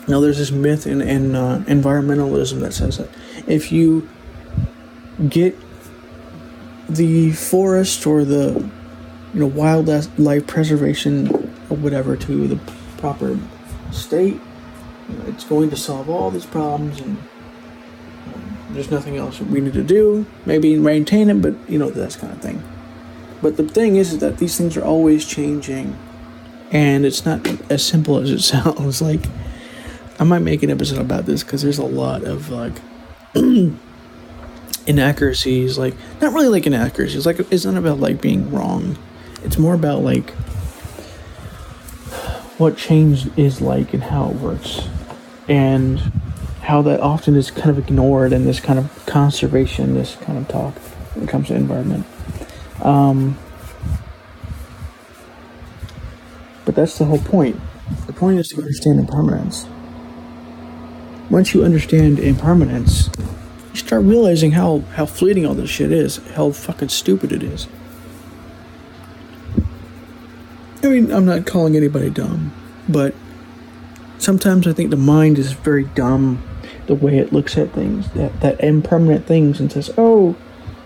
Now, 0.07 0.19
there's 0.19 0.38
this 0.38 0.51
myth 0.51 0.86
in, 0.86 1.01
in 1.01 1.36
uh, 1.36 1.63
environmentalism 1.67 2.60
that 2.60 2.74
says 2.74 2.98
that 2.98 3.10
if 3.48 3.72
you 3.72 4.10
get 5.29 5.55
the 6.89 7.32
forest 7.32 8.06
or 8.06 8.25
the 8.25 8.69
you 9.34 9.39
know 9.39 9.47
wildlife 9.47 10.47
preservation 10.47 11.32
or 11.69 11.78
whatever 11.78 12.15
to 12.17 12.47
the 12.47 12.56
proper 12.97 13.39
state, 13.91 14.39
it's 15.28 15.43
going 15.43 15.69
to 15.69 15.75
solve 15.75 16.10
all 16.10 16.30
these 16.30 16.45
problems 16.45 16.99
and 16.99 17.17
um, 18.28 18.58
there's 18.71 18.91
nothing 18.91 19.17
else 19.17 19.39
that 19.39 19.47
we 19.47 19.62
need 19.62 19.73
to 19.73 19.84
do. 19.84 20.25
Maybe 20.45 20.78
maintain 20.78 21.30
it, 21.30 21.41
but 21.41 21.56
you 21.67 21.80
know 21.80 21.89
that 21.89 22.17
kind 22.17 22.34
of 22.34 22.41
thing. 22.41 22.63
But 23.41 23.58
the 23.58 23.67
thing 23.67 23.95
is, 23.95 24.13
is 24.13 24.19
that 24.19 24.38
these 24.38 24.58
things 24.58 24.78
are 24.78 24.84
always 24.84 25.25
changing, 25.25 25.97
and 26.71 27.06
it's 27.06 27.25
not 27.25 27.45
as 27.71 27.86
simple 27.86 28.17
as 28.17 28.32
it 28.32 28.39
sounds. 28.41 29.01
Like 29.01 29.25
I 30.23 30.25
might 30.25 30.39
make 30.39 30.63
an 30.63 30.69
episode 30.69 30.99
about 30.99 31.25
this 31.25 31.43
because 31.43 31.63
there's 31.63 31.79
a 31.79 31.86
lot 31.86 32.23
of 32.23 32.49
like 32.49 32.71
inaccuracies. 34.88 35.77
Like 35.77 35.95
not 36.21 36.31
really 36.31 36.47
like 36.47 36.65
inaccuracies. 36.65 37.25
Like 37.25 37.41
it's 37.51 37.65
not 37.65 37.75
about 37.75 37.99
like 37.99 38.21
being 38.21 38.49
wrong. 38.49 38.97
It's 39.43 39.57
more 39.57 39.73
about 39.73 40.01
like 40.01 40.29
what 42.57 42.77
change 42.77 43.38
is 43.38 43.59
like 43.59 43.93
and 43.93 44.01
how 44.01 44.29
it 44.29 44.36
works, 44.38 44.88
and 45.49 45.99
how 46.62 46.81
that 46.83 47.01
often 47.01 47.36
is 47.36 47.51
kind 47.51 47.71
of 47.71 47.77
ignored 47.77 48.31
in 48.31 48.45
this 48.45 48.62
kind 48.62 48.79
of 48.79 49.05
conservation, 49.05 49.93
this 49.93 50.15
kind 50.21 50.38
of 50.38 50.47
talk 50.47 50.73
when 51.15 51.25
it 51.25 51.29
comes 51.29 51.49
to 51.49 51.55
environment. 51.55 52.05
Um, 52.81 53.38
but 56.63 56.75
that's 56.75 56.97
the 56.97 57.03
whole 57.03 57.19
point. 57.19 57.59
The 58.07 58.13
point 58.13 58.39
is 58.39 58.47
to 58.47 58.62
understand 58.62 59.01
impermanence 59.01 59.67
once 61.34 61.56
you 61.56 61.63
understand 61.63 62.19
impermanence, 62.19 63.10
you 63.72 63.80
start 63.80 64.04
realizing 64.04 64.52
how, 64.52 64.82
how 64.93 65.04
fleeting 65.04 65.48
all 65.48 65.56
this 65.56 65.67
shit 65.67 65.91
is, 65.91 66.17
how 66.36 66.52
fucking 66.52 66.88
stupid 66.88 67.32
it 67.32 67.41
is. 67.41 67.67
I 70.84 70.89
mean, 70.89 71.12
I'm 71.12 71.26
not 71.26 71.48
calling 71.48 71.76
anybody 71.76 72.12
dumb, 72.12 72.54
but 72.88 73.15
sometimes 74.19 74.67
I 74.67 74.74
think 74.74 74.91
the 74.91 74.96
mind 74.96 75.39
is 75.39 75.54
very 75.54 75.86
dumb 75.86 76.43
the 76.86 76.93
way 76.93 77.17
it 77.17 77.34
looks 77.34 77.58
at 77.58 77.72
things, 77.72 78.12
that, 78.12 78.39
that 78.41 78.63
impermanent 78.63 79.26
things, 79.26 79.60
and 79.60 79.72
says, 79.72 79.89
oh, 79.98 80.36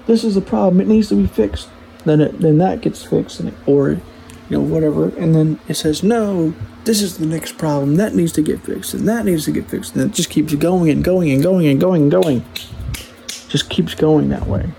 this 0.06 0.24
is 0.24 0.38
a 0.38 0.42
problem, 0.42 0.80
it 0.80 0.88
needs 0.88 1.10
to 1.10 1.16
be 1.16 1.28
fixed. 1.28 1.68
Then, 2.06 2.22
it, 2.22 2.40
then 2.40 2.58
that 2.60 2.80
gets 2.80 3.04
fixed, 3.04 3.42
and 3.42 3.50
it, 3.50 3.56
or, 3.66 4.00
you 4.50 4.58
know, 4.58 4.62
whatever, 4.62 5.10
and 5.18 5.36
then 5.36 5.60
it 5.68 5.76
says, 5.76 6.04
no, 6.04 6.54
this 6.86 7.02
is 7.02 7.18
the 7.18 7.26
next 7.26 7.58
problem 7.58 7.96
that 7.96 8.16
needs 8.16 8.32
to 8.34 8.42
get 8.42 8.62
fixed 8.62 8.94
and 8.94 9.08
that 9.08 9.26
needs 9.26 9.46
to 9.46 9.52
get 9.52 9.70
fixed 9.70 9.96
and 9.96 10.10
it 10.10 10.16
just 10.16 10.30
keeps 10.30 10.54
going 10.56 10.90
and 10.90 11.04
going 11.04 11.32
and 11.32 11.44
going 11.44 11.68
and 11.68 11.80
going 11.80 12.04
and 12.04 12.12
going. 12.12 12.46
Just 13.50 13.70
keeps 13.70 13.94
going 13.94 14.30
that 14.30 14.48
way. 14.48 14.70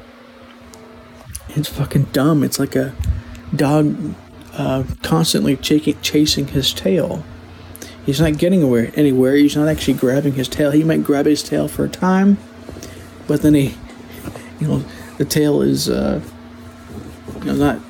It's 1.51 1.69
fucking 1.69 2.05
dumb. 2.13 2.43
It's 2.43 2.59
like 2.59 2.77
a 2.77 2.95
dog 3.55 4.15
uh, 4.53 4.85
constantly 5.03 5.57
ch- 5.57 5.97
chasing 6.03 6.49
his 6.49 6.73
tail. 6.73 7.25
He's 8.05 8.21
not 8.21 8.39
getting 8.39 8.61
anywhere 8.61 8.91
anywhere. 8.95 9.35
He's 9.35 9.57
not 9.57 9.69
actually 9.69 9.95
grabbing 9.95 10.35
his 10.35 10.49
tail. 10.49 10.71
He 10.71 10.85
might 10.85 11.05
grab 11.05 11.27
his 11.27 11.43
tail 11.43 11.69
for 11.69 11.85
a 11.85 11.89
time 11.89 12.39
but 13.29 13.43
then 13.43 13.55
he 13.55 13.77
you 14.61 14.67
know 14.67 14.85
the 15.19 15.25
tail 15.25 15.63
is 15.63 15.89
uh, 15.89 16.21
you 17.41 17.45
know 17.45 17.55
not 17.55 17.81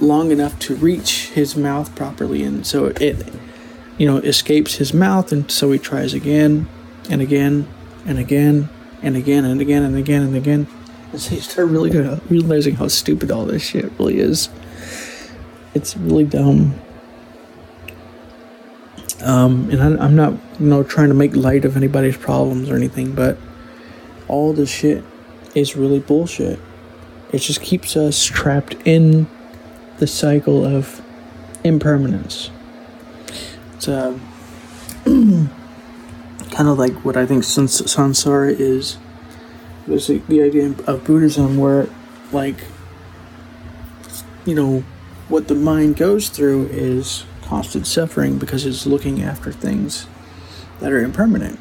long 0.00 0.30
enough 0.30 0.58
to 0.60 0.74
reach 0.74 1.28
his 1.28 1.56
mouth 1.56 1.94
properly, 1.94 2.42
and 2.42 2.66
so 2.66 2.86
it, 2.86 3.26
you 3.96 4.06
know, 4.06 4.18
escapes 4.18 4.76
his 4.76 4.94
mouth, 4.94 5.32
and 5.32 5.50
so 5.50 5.70
he 5.72 5.78
tries 5.78 6.14
again 6.14 6.68
and 7.10 7.20
again 7.20 7.66
and 8.06 8.18
again 8.18 8.68
and 9.02 9.16
again 9.16 9.44
and 9.44 9.60
again 9.60 9.82
and 9.82 9.96
again 9.96 10.22
and 10.22 10.36
again. 10.36 10.66
And 11.12 11.20
so 11.20 11.34
you 11.34 11.40
start 11.40 11.68
really 11.68 11.90
realizing 12.28 12.76
how 12.76 12.88
stupid 12.88 13.30
all 13.30 13.46
this 13.46 13.62
shit 13.62 13.90
really 13.98 14.18
is. 14.18 14.50
It's 15.74 15.96
really 15.96 16.24
dumb. 16.24 16.78
Um, 19.22 19.68
and 19.70 19.82
I, 19.82 20.04
I'm 20.04 20.14
not, 20.14 20.34
you 20.60 20.66
know, 20.66 20.82
trying 20.82 21.08
to 21.08 21.14
make 21.14 21.34
light 21.34 21.64
of 21.64 21.76
anybody's 21.76 22.16
problems 22.16 22.70
or 22.70 22.76
anything, 22.76 23.14
but 23.14 23.36
all 24.28 24.52
this 24.52 24.70
shit 24.70 25.02
is 25.54 25.76
really 25.76 25.98
bullshit. 25.98 26.58
It 27.32 27.38
just 27.38 27.60
keeps 27.60 27.96
us 27.96 28.24
trapped 28.24 28.74
in 28.84 29.26
the 29.98 30.06
cycle 30.06 30.64
of 30.64 31.02
impermanence. 31.64 32.50
It's 33.74 33.88
uh, 33.88 34.18
kind 35.04 35.48
of 36.68 36.78
like 36.78 37.04
what 37.04 37.16
I 37.16 37.26
think 37.26 37.44
samsara 37.44 38.58
is. 38.58 38.98
Was 39.86 40.08
the 40.08 40.42
idea 40.42 40.74
of 40.86 41.04
Buddhism 41.04 41.56
where, 41.56 41.86
like, 42.30 42.56
you 44.44 44.54
know, 44.54 44.84
what 45.28 45.48
the 45.48 45.54
mind 45.54 45.96
goes 45.96 46.28
through 46.28 46.66
is 46.66 47.24
constant 47.42 47.86
suffering 47.86 48.38
because 48.38 48.66
it's 48.66 48.86
looking 48.86 49.22
after 49.22 49.50
things 49.50 50.06
that 50.80 50.92
are 50.92 51.00
impermanent, 51.02 51.58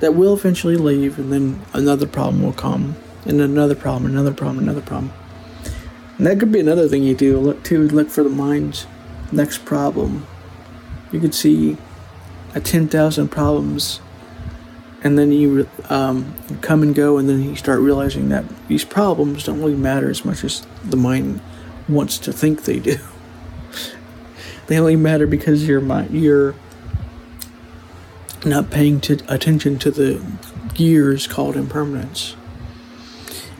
that 0.00 0.14
will 0.14 0.34
eventually 0.34 0.76
leave, 0.76 1.18
and 1.18 1.32
then 1.32 1.62
another 1.72 2.06
problem 2.06 2.42
will 2.42 2.52
come, 2.52 2.96
and 3.24 3.40
another 3.40 3.74
problem, 3.74 4.10
another 4.10 4.34
problem, 4.34 4.58
another 4.58 4.82
problem. 4.82 5.12
And 6.22 6.30
that 6.30 6.38
could 6.38 6.52
be 6.52 6.60
another 6.60 6.86
thing 6.86 7.02
you 7.02 7.16
do. 7.16 7.36
Look 7.36 7.64
to 7.64 7.88
look 7.88 8.08
for 8.08 8.22
the 8.22 8.30
mind's 8.30 8.86
next 9.32 9.64
problem. 9.64 10.24
You 11.10 11.18
could 11.18 11.34
see 11.34 11.76
a 12.54 12.60
ten 12.60 12.86
thousand 12.86 13.30
problems 13.30 13.98
and 15.02 15.18
then 15.18 15.32
you 15.32 15.68
um, 15.90 16.32
come 16.60 16.84
and 16.84 16.94
go, 16.94 17.18
and 17.18 17.28
then 17.28 17.42
you 17.42 17.56
start 17.56 17.80
realizing 17.80 18.28
that 18.28 18.44
these 18.68 18.84
problems 18.84 19.42
don't 19.42 19.58
really 19.58 19.74
matter 19.74 20.08
as 20.08 20.24
much 20.24 20.44
as 20.44 20.64
the 20.84 20.96
mind 20.96 21.40
wants 21.88 22.18
to 22.18 22.32
think 22.32 22.66
they 22.66 22.78
do. 22.78 22.98
they 24.68 24.78
only 24.78 24.94
matter 24.94 25.26
because 25.26 25.66
your 25.66 25.80
mind, 25.80 26.12
you're 26.12 26.54
not 28.44 28.70
paying 28.70 29.00
to, 29.00 29.14
attention 29.26 29.76
to 29.80 29.90
the 29.90 30.24
gears 30.72 31.26
called 31.26 31.56
impermanence. 31.56 32.36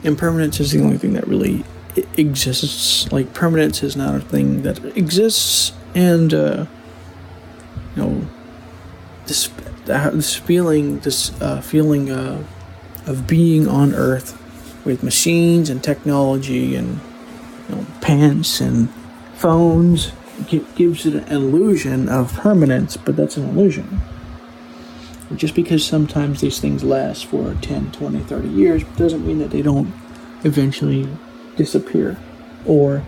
Impermanence 0.01 0.61
is 0.61 0.71
the 0.71 0.81
only 0.81 0.97
thing 0.97 1.11
that 1.11 1.27
really 1.27 1.65
exists. 1.95 3.11
Like 3.11 3.33
permanence 3.33 3.83
is 3.83 3.95
not 3.95 4.15
a 4.15 4.19
thing 4.19 4.63
that 4.63 4.83
exists, 4.97 5.73
and 5.93 6.33
uh, 6.33 6.65
you 7.95 8.01
know 8.01 8.27
this 9.25 9.49
this 9.85 10.35
feeling, 10.35 10.99
this 10.99 11.39
uh, 11.41 11.61
feeling 11.61 12.11
uh, 12.11 12.43
of 13.05 13.27
being 13.27 13.67
on 13.67 13.93
Earth 13.93 14.39
with 14.85 15.03
machines 15.03 15.69
and 15.69 15.83
technology 15.83 16.75
and 16.75 16.99
you 17.69 17.75
know, 17.75 17.85
pants 18.01 18.59
and 18.59 18.89
phones 19.35 20.11
gives 20.75 21.05
it 21.05 21.15
an 21.15 21.27
illusion 21.29 22.09
of 22.09 22.33
permanence, 22.33 22.97
but 22.97 23.15
that's 23.15 23.37
an 23.37 23.49
illusion. 23.49 24.01
Just 25.35 25.55
because 25.55 25.85
sometimes 25.85 26.41
these 26.41 26.59
things 26.59 26.83
last 26.83 27.25
for 27.25 27.55
10, 27.61 27.91
20, 27.91 28.19
30 28.19 28.47
years 28.49 28.83
doesn't 28.97 29.25
mean 29.25 29.39
that 29.39 29.51
they 29.51 29.61
don't 29.61 29.91
eventually 30.43 31.07
disappear 31.55 32.17
or 32.65 33.03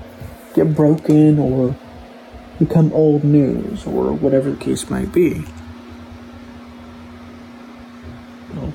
get 0.54 0.76
broken 0.76 1.40
or 1.40 1.76
become 2.60 2.92
old 2.94 3.24
news 3.24 3.86
or 3.86 4.14
whatever 4.14 4.52
the 4.52 4.58
case 4.58 4.90
might 4.90 5.12
be. 5.12 5.44
Well, 8.54 8.74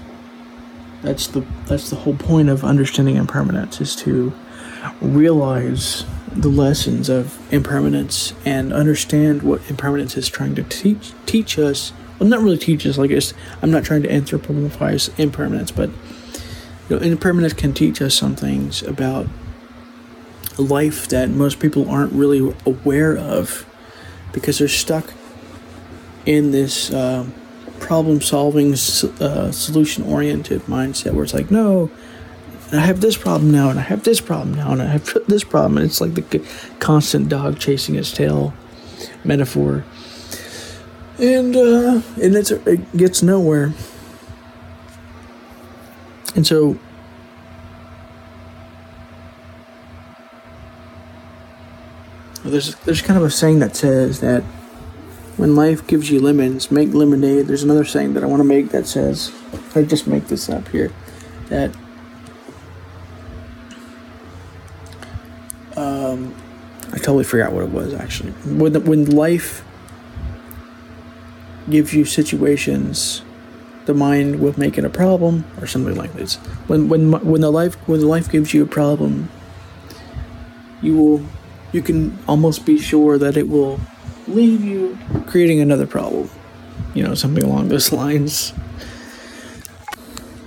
that's 1.02 1.26
the 1.28 1.44
that's 1.66 1.90
the 1.90 1.96
whole 1.96 2.16
point 2.16 2.48
of 2.48 2.64
understanding 2.64 3.16
impermanence 3.16 3.80
is 3.80 3.96
to 3.96 4.33
realize 5.00 6.04
the 6.33 6.48
lessons 6.48 7.09
of 7.09 7.38
impermanence 7.52 8.35
and 8.44 8.72
understand 8.72 9.42
what 9.42 9.68
impermanence 9.68 10.16
is 10.16 10.28
trying 10.28 10.54
to 10.54 10.62
teach 10.64 11.12
teach 11.26 11.59
us. 11.59 11.92
Well, 12.18 12.28
not 12.28 12.40
really 12.40 12.59
teach 12.59 12.87
us. 12.87 12.98
Like 12.98 13.11
it's, 13.11 13.33
I'm 13.62 13.70
not 13.70 13.85
trying 13.85 14.02
to 14.02 14.09
anthropomorphize 14.09 15.18
impermanence, 15.18 15.70
but 15.70 15.90
you 16.88 16.96
know, 16.96 16.98
impermanence 16.98 17.54
can 17.54 17.72
teach 17.72 18.02
us 18.02 18.14
some 18.14 18.37
things 18.37 18.83
about 18.83 19.26
life 20.61 21.09
that 21.09 21.31
most 21.31 21.61
people 21.61 21.88
aren't 21.90 22.12
really 22.12 22.55
aware 22.66 23.16
of 23.16 23.66
because 24.33 24.59
they're 24.59 24.68
stuck 24.68 25.12
in 26.27 26.51
this 26.51 26.92
uh, 26.92 27.27
problem 27.81 28.20
solving, 28.20 28.73
uh, 28.73 29.51
solution 29.51 30.05
oriented 30.05 30.62
mindset 30.62 31.12
where 31.12 31.25
it's 31.25 31.35
like, 31.35 31.51
no, 31.51 31.90
I 32.73 32.81
have 32.81 33.01
this 33.01 33.16
problem 33.16 33.51
now, 33.51 33.68
and 33.70 33.81
I 33.81 33.83
have 33.83 34.05
this 34.05 34.20
problem 34.20 34.55
now, 34.55 34.70
and 34.70 34.81
I 34.81 34.87
have 34.87 35.16
this 35.27 35.42
problem. 35.42 35.79
And 35.79 35.87
it's 35.87 36.01
like 36.01 36.14
the 36.14 36.46
constant 36.79 37.29
dog 37.29 37.59
chasing 37.59 37.96
its 37.96 38.12
tail 38.12 38.55
metaphor. 39.25 39.85
And, 41.18 41.57
uh, 41.57 42.03
and 42.20 42.35
it's, 42.35 42.51
it 42.51 42.96
gets 42.96 43.23
nowhere. 43.23 43.73
And 46.37 46.46
so, 46.46 46.79
there's, 52.44 52.74
there's 52.76 53.03
kind 53.03 53.18
of 53.18 53.24
a 53.24 53.31
saying 53.31 53.59
that 53.59 53.76
says 53.76 54.20
that 54.20 54.42
when 55.37 55.57
life 55.57 55.87
gives 55.87 56.11
you 56.11 56.20
lemons, 56.20 56.70
make 56.70 56.92
lemonade. 56.92 57.46
There's 57.46 57.62
another 57.62 57.85
saying 57.85 58.14
that 58.14 58.22
I 58.22 58.26
want 58.26 58.40
to 58.40 58.44
make 58.44 58.70
that 58.70 58.87
says, 58.87 59.33
I 59.74 59.83
just 59.83 60.07
make 60.07 60.29
this 60.29 60.48
up 60.48 60.68
here, 60.68 60.92
that 61.48 61.74
um, 65.76 66.35
I 66.92 66.98
totally 66.98 67.24
forgot 67.24 67.53
what 67.53 67.64
it 67.64 67.70
was 67.70 67.94
actually. 67.94 68.33
When 68.33 68.72
the, 68.72 68.81
when 68.81 69.07
life 69.07 69.64
gives 71.68 71.94
you 71.94 72.05
situations, 72.05 73.22
the 73.87 73.94
mind 73.94 74.40
will 74.40 74.59
make 74.59 74.76
it 74.76 74.85
a 74.85 74.90
problem 74.90 75.44
or 75.61 75.66
something 75.66 75.94
like 75.94 76.12
this. 76.14 76.37
When 76.66 76.88
when 76.88 77.12
when 77.12 77.40
the 77.40 77.50
life 77.50 77.76
when 77.88 78.00
the 78.00 78.07
life 78.07 78.31
gives 78.31 78.53
you 78.53 78.62
a 78.62 78.66
problem, 78.66 79.31
you 80.83 80.96
will 80.96 81.26
you 81.72 81.83
can 81.83 82.18
almost 82.26 82.66
be 82.66 82.78
sure 82.78 83.18
that 83.18 83.37
it 83.37 83.48
will 83.48 83.80
leave 84.26 84.62
you 84.64 84.98
creating 85.26 85.61
another 85.61 85.87
problem. 85.87 86.30
You 86.94 87.04
know, 87.04 87.14
something 87.14 87.44
along 87.44 87.68
those 87.68 87.92
lines. 88.02 88.52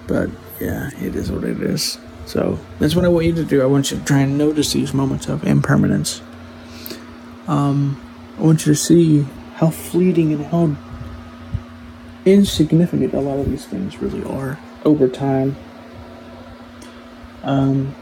But 0.08 0.30
yeah, 0.60 0.90
it 1.02 1.16
is 1.16 1.32
what 1.32 1.44
it 1.44 1.62
is. 1.62 1.98
So 2.26 2.60
that's 2.80 2.96
what 2.96 3.06
I 3.06 3.10
want 3.10 3.26
you 3.26 3.34
to 3.36 3.44
do. 3.44 3.62
I 3.62 3.66
want 3.66 3.92
you 3.92 3.98
to 3.98 4.04
try 4.06 4.20
and 4.20 4.38
notice 4.38 4.74
these 4.74 4.94
moments 4.94 5.28
of 5.28 5.46
impermanence. 5.46 6.22
Um, 7.48 8.02
I 8.38 8.42
want 8.42 8.66
you 8.66 8.74
to 8.74 8.80
see 8.80 9.26
how 9.56 9.70
fleeting 9.70 10.34
and 10.34 10.46
how 10.46 10.76
insignificant 12.26 13.14
a 13.14 13.20
lot 13.20 13.40
of 13.40 13.50
these 13.50 13.66
things 13.66 14.02
really 14.02 14.24
are 14.24 14.58
over 14.86 15.08
time. 15.08 15.56
Um, 17.44 17.96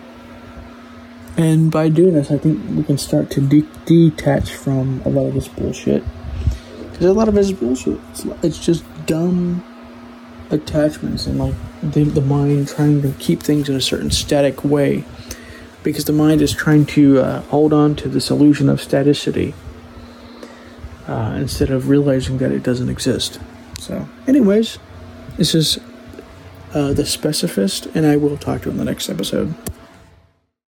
and 1.42 1.72
by 1.72 1.90
doing 1.90 2.14
this, 2.14 2.30
I 2.30 2.38
think 2.38 2.62
we 2.70 2.84
can 2.84 3.00
start 3.00 3.32
to 3.32 3.42
de- 3.42 3.68
detach 3.86 4.52
from 4.54 5.02
a 5.06 5.10
lot 5.10 5.26
of 5.26 5.34
this 5.34 5.48
bullshit. 5.48 6.04
Because 6.92 7.08
a 7.08 7.14
lot 7.14 7.28
of 7.28 7.36
it 7.36 7.40
is 7.40 7.52
bullshit. 7.52 8.00
It's, 8.12 8.26
it's 8.44 8.64
just 8.64 8.84
dumb 9.08 9.64
attachments 10.52 11.26
and 11.26 11.40
like 11.40 11.56
the, 11.82 12.04
the 12.04 12.22
mind 12.22 12.68
trying 12.68 13.02
to 13.02 13.12
keep 13.14 13.42
things 13.42 13.70
in 13.70 13.76
a 13.76 13.82
certain 13.82 14.12
static 14.12 14.64
way 14.64 15.04
because 15.82 16.06
the 16.06 16.14
mind 16.14 16.42
is 16.42 16.54
trying 16.54 16.86
to 16.86 17.20
uh, 17.20 17.42
hold 17.44 17.74
on 17.74 17.96
to 17.96 18.08
this 18.08 18.30
illusion 18.30 18.70
of 18.70 18.80
staticity 18.80 19.54
uh, 21.08 21.34
instead 21.38 21.72
of 21.72 21.90
realizing 21.90 22.38
that 22.38 22.52
it 22.52 22.62
doesn't 22.62 22.90
exist. 22.90 23.40
So, 23.80 24.08
anyways, 24.28 24.78
this 25.38 25.56
is 25.56 25.80
uh, 26.76 26.94
the 26.94 27.04
specificist, 27.04 27.94
and 27.96 28.06
I 28.06 28.16
will 28.18 28.38
talk 28.38 28.62
to 28.62 28.66
you 28.66 28.72
in 28.72 28.78
the 28.78 28.86
next 28.86 29.10
episode. 29.10 29.56